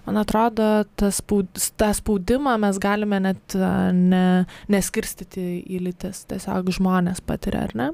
[0.06, 0.68] man atrodo,
[1.00, 1.48] tas spaud,
[1.80, 4.26] tą spaudimą mes galime net a, ne,
[4.72, 7.88] neskirstyti į lytis, tiesiog žmonės patiria, ar ne?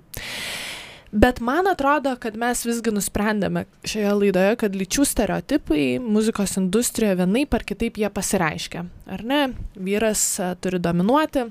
[1.10, 7.56] Bet man atrodo, kad mes visgi nusprendėme šioje laidoje, kad lyčių stereotipai muzikos industrijoje vienaip
[7.56, 8.84] ar kitaip jie pasireiškia.
[9.08, 9.40] Ar ne?
[9.72, 11.46] Vyras a, turi dominuoti,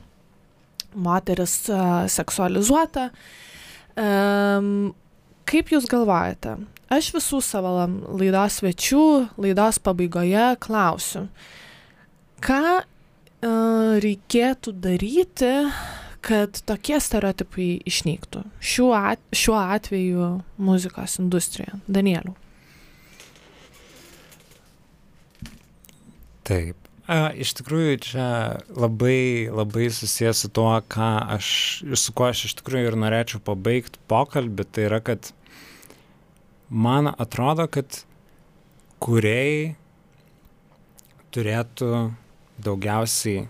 [0.94, 1.82] moteris a,
[2.12, 3.10] seksualizuota.
[3.98, 4.92] Um,
[5.50, 6.60] kaip Jūs galvojate?
[6.94, 7.74] Aš visų savo
[8.20, 9.04] laidos svečių
[9.42, 11.26] laidos pabaigoje klausiu,
[12.46, 15.56] ką uh, reikėtų daryti,
[16.28, 21.80] kad tokie stereotipai išnyktų šiuo, at, šiuo atveju muzikos industrijoje.
[21.88, 22.36] Danieliu.
[26.48, 26.76] Taip.
[27.08, 28.28] A, iš tikrųjų, čia
[28.76, 31.50] labai, labai susijęs su tuo, ką aš,
[31.96, 35.32] su kuo aš iš tikrųjų ir norėčiau pabaigti pokalbį, tai yra, kad
[36.68, 38.02] man atrodo, kad
[39.04, 39.78] kuriai
[41.32, 41.92] turėtų
[42.64, 43.46] daugiausiai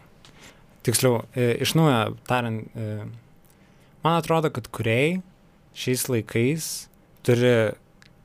[0.88, 3.06] tiksliau, e, iš naujo tariant, e,
[4.06, 5.20] man atrodo, kad kuriai
[5.78, 6.68] šiais laikais
[7.28, 7.74] turi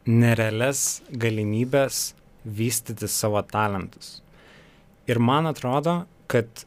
[0.07, 2.13] nerealias galimybės
[2.45, 4.21] vystyti savo talentus.
[5.11, 6.65] Ir man atrodo, kad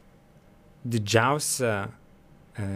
[0.84, 1.88] didžiausia,
[2.56, 2.66] e,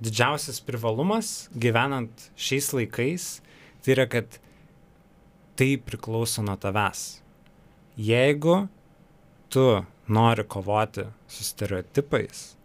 [0.00, 3.32] didžiausias privalumas gyvenant šiais laikais,
[3.82, 4.38] tai yra, kad
[5.58, 7.20] tai priklauso nuo tavęs.
[8.00, 8.62] Jeigu
[9.50, 9.66] tu
[10.08, 12.59] nori kovoti su stereotipais,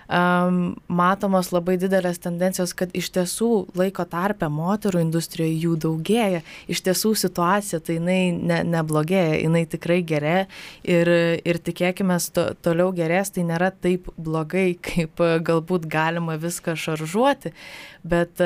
[0.08, 6.44] Um, matomos labai didelės tendencijos, kad iš tiesų laiko tarpę moterų industrijoje jų daugėja.
[6.72, 10.46] Iš tiesų situacija tai jinai ne, neblogėja, jinai tikrai gerėja
[10.86, 17.54] ir, ir tikėkime, to, toliau gerės, tai nėra taip blogai, kaip galbūt galima viską šaržuoti,
[18.08, 18.44] bet,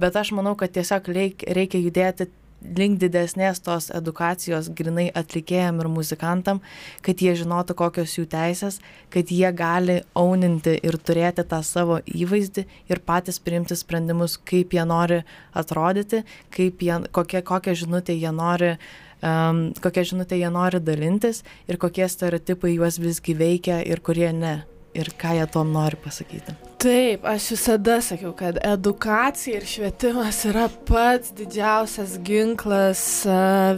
[0.00, 2.30] bet aš manau, kad tiesiog reikia, reikia judėti
[2.62, 6.60] link didesnės tos edukacijos grinai atlikėjam ir muzikantam,
[7.06, 8.80] kad jie žinotų, kokios jų teisės,
[9.10, 14.84] kad jie gali auninti ir turėti tą savo įvaizdį ir patys priimti sprendimus, kaip jie
[14.86, 15.22] nori
[15.56, 18.74] atrodyti, kaip jie, kokie, kokią žinutę jie nori
[19.22, 24.60] um, kokią žinutę jie nori dalintis ir kokie stereotipai juos visgi veikia ir kurie ne
[24.94, 26.54] ir ką jie tom nori pasakyti.
[26.80, 33.02] Taip, aš visada sakiau, kad edukacija ir švietimas yra pats didžiausias ginklas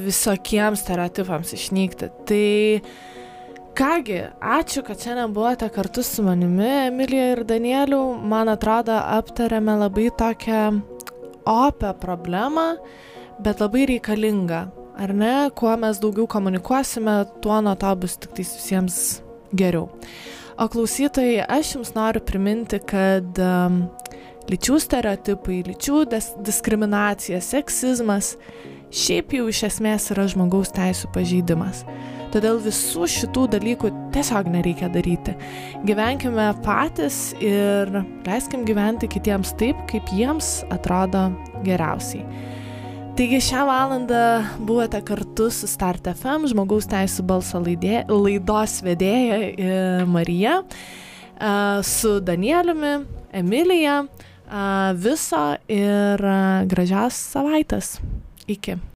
[0.05, 2.11] visokiems stereotipams išnykti.
[2.29, 2.47] Tai
[3.79, 8.05] kągi, ačiū, kad šiandien buvote kartu su manimi, Emilija ir Danieliu.
[8.23, 10.63] Man atrodo, aptarėme labai tokią
[11.51, 12.77] opę problemą,
[13.43, 14.69] bet labai reikalingą.
[15.03, 19.01] Ar ne, kuo mes daugiau komunikuosime, tuo nuo to bus tik visiems
[19.57, 19.89] geriau.
[20.63, 23.81] O klausytojai, aš jums noriu priminti, kad um,
[24.47, 26.05] lyčių stereotipai, lyčių
[26.47, 28.37] diskriminacija, seksizmas
[28.95, 31.83] šiaip jau iš esmės yra žmogaus teisų pažeidimas.
[32.31, 35.35] Todėl visų šitų dalykų tiesiog nereikia daryti.
[35.89, 37.91] Gyvenkime patys ir
[38.29, 41.27] leiskim gyventi kitiems taip, kaip jiems atrodo
[41.67, 42.23] geriausiai.
[43.13, 49.75] Taigi šią valandą buvote kartu su Start FM, žmogaus teisų balso laidė, laidos vedėja e,
[50.09, 51.51] Marija, e,
[51.85, 52.95] su Danieliumi,
[53.37, 54.65] Emilija, e,
[54.97, 56.25] viso ir
[56.73, 57.99] gražios savaitės.
[58.49, 58.83] Iki.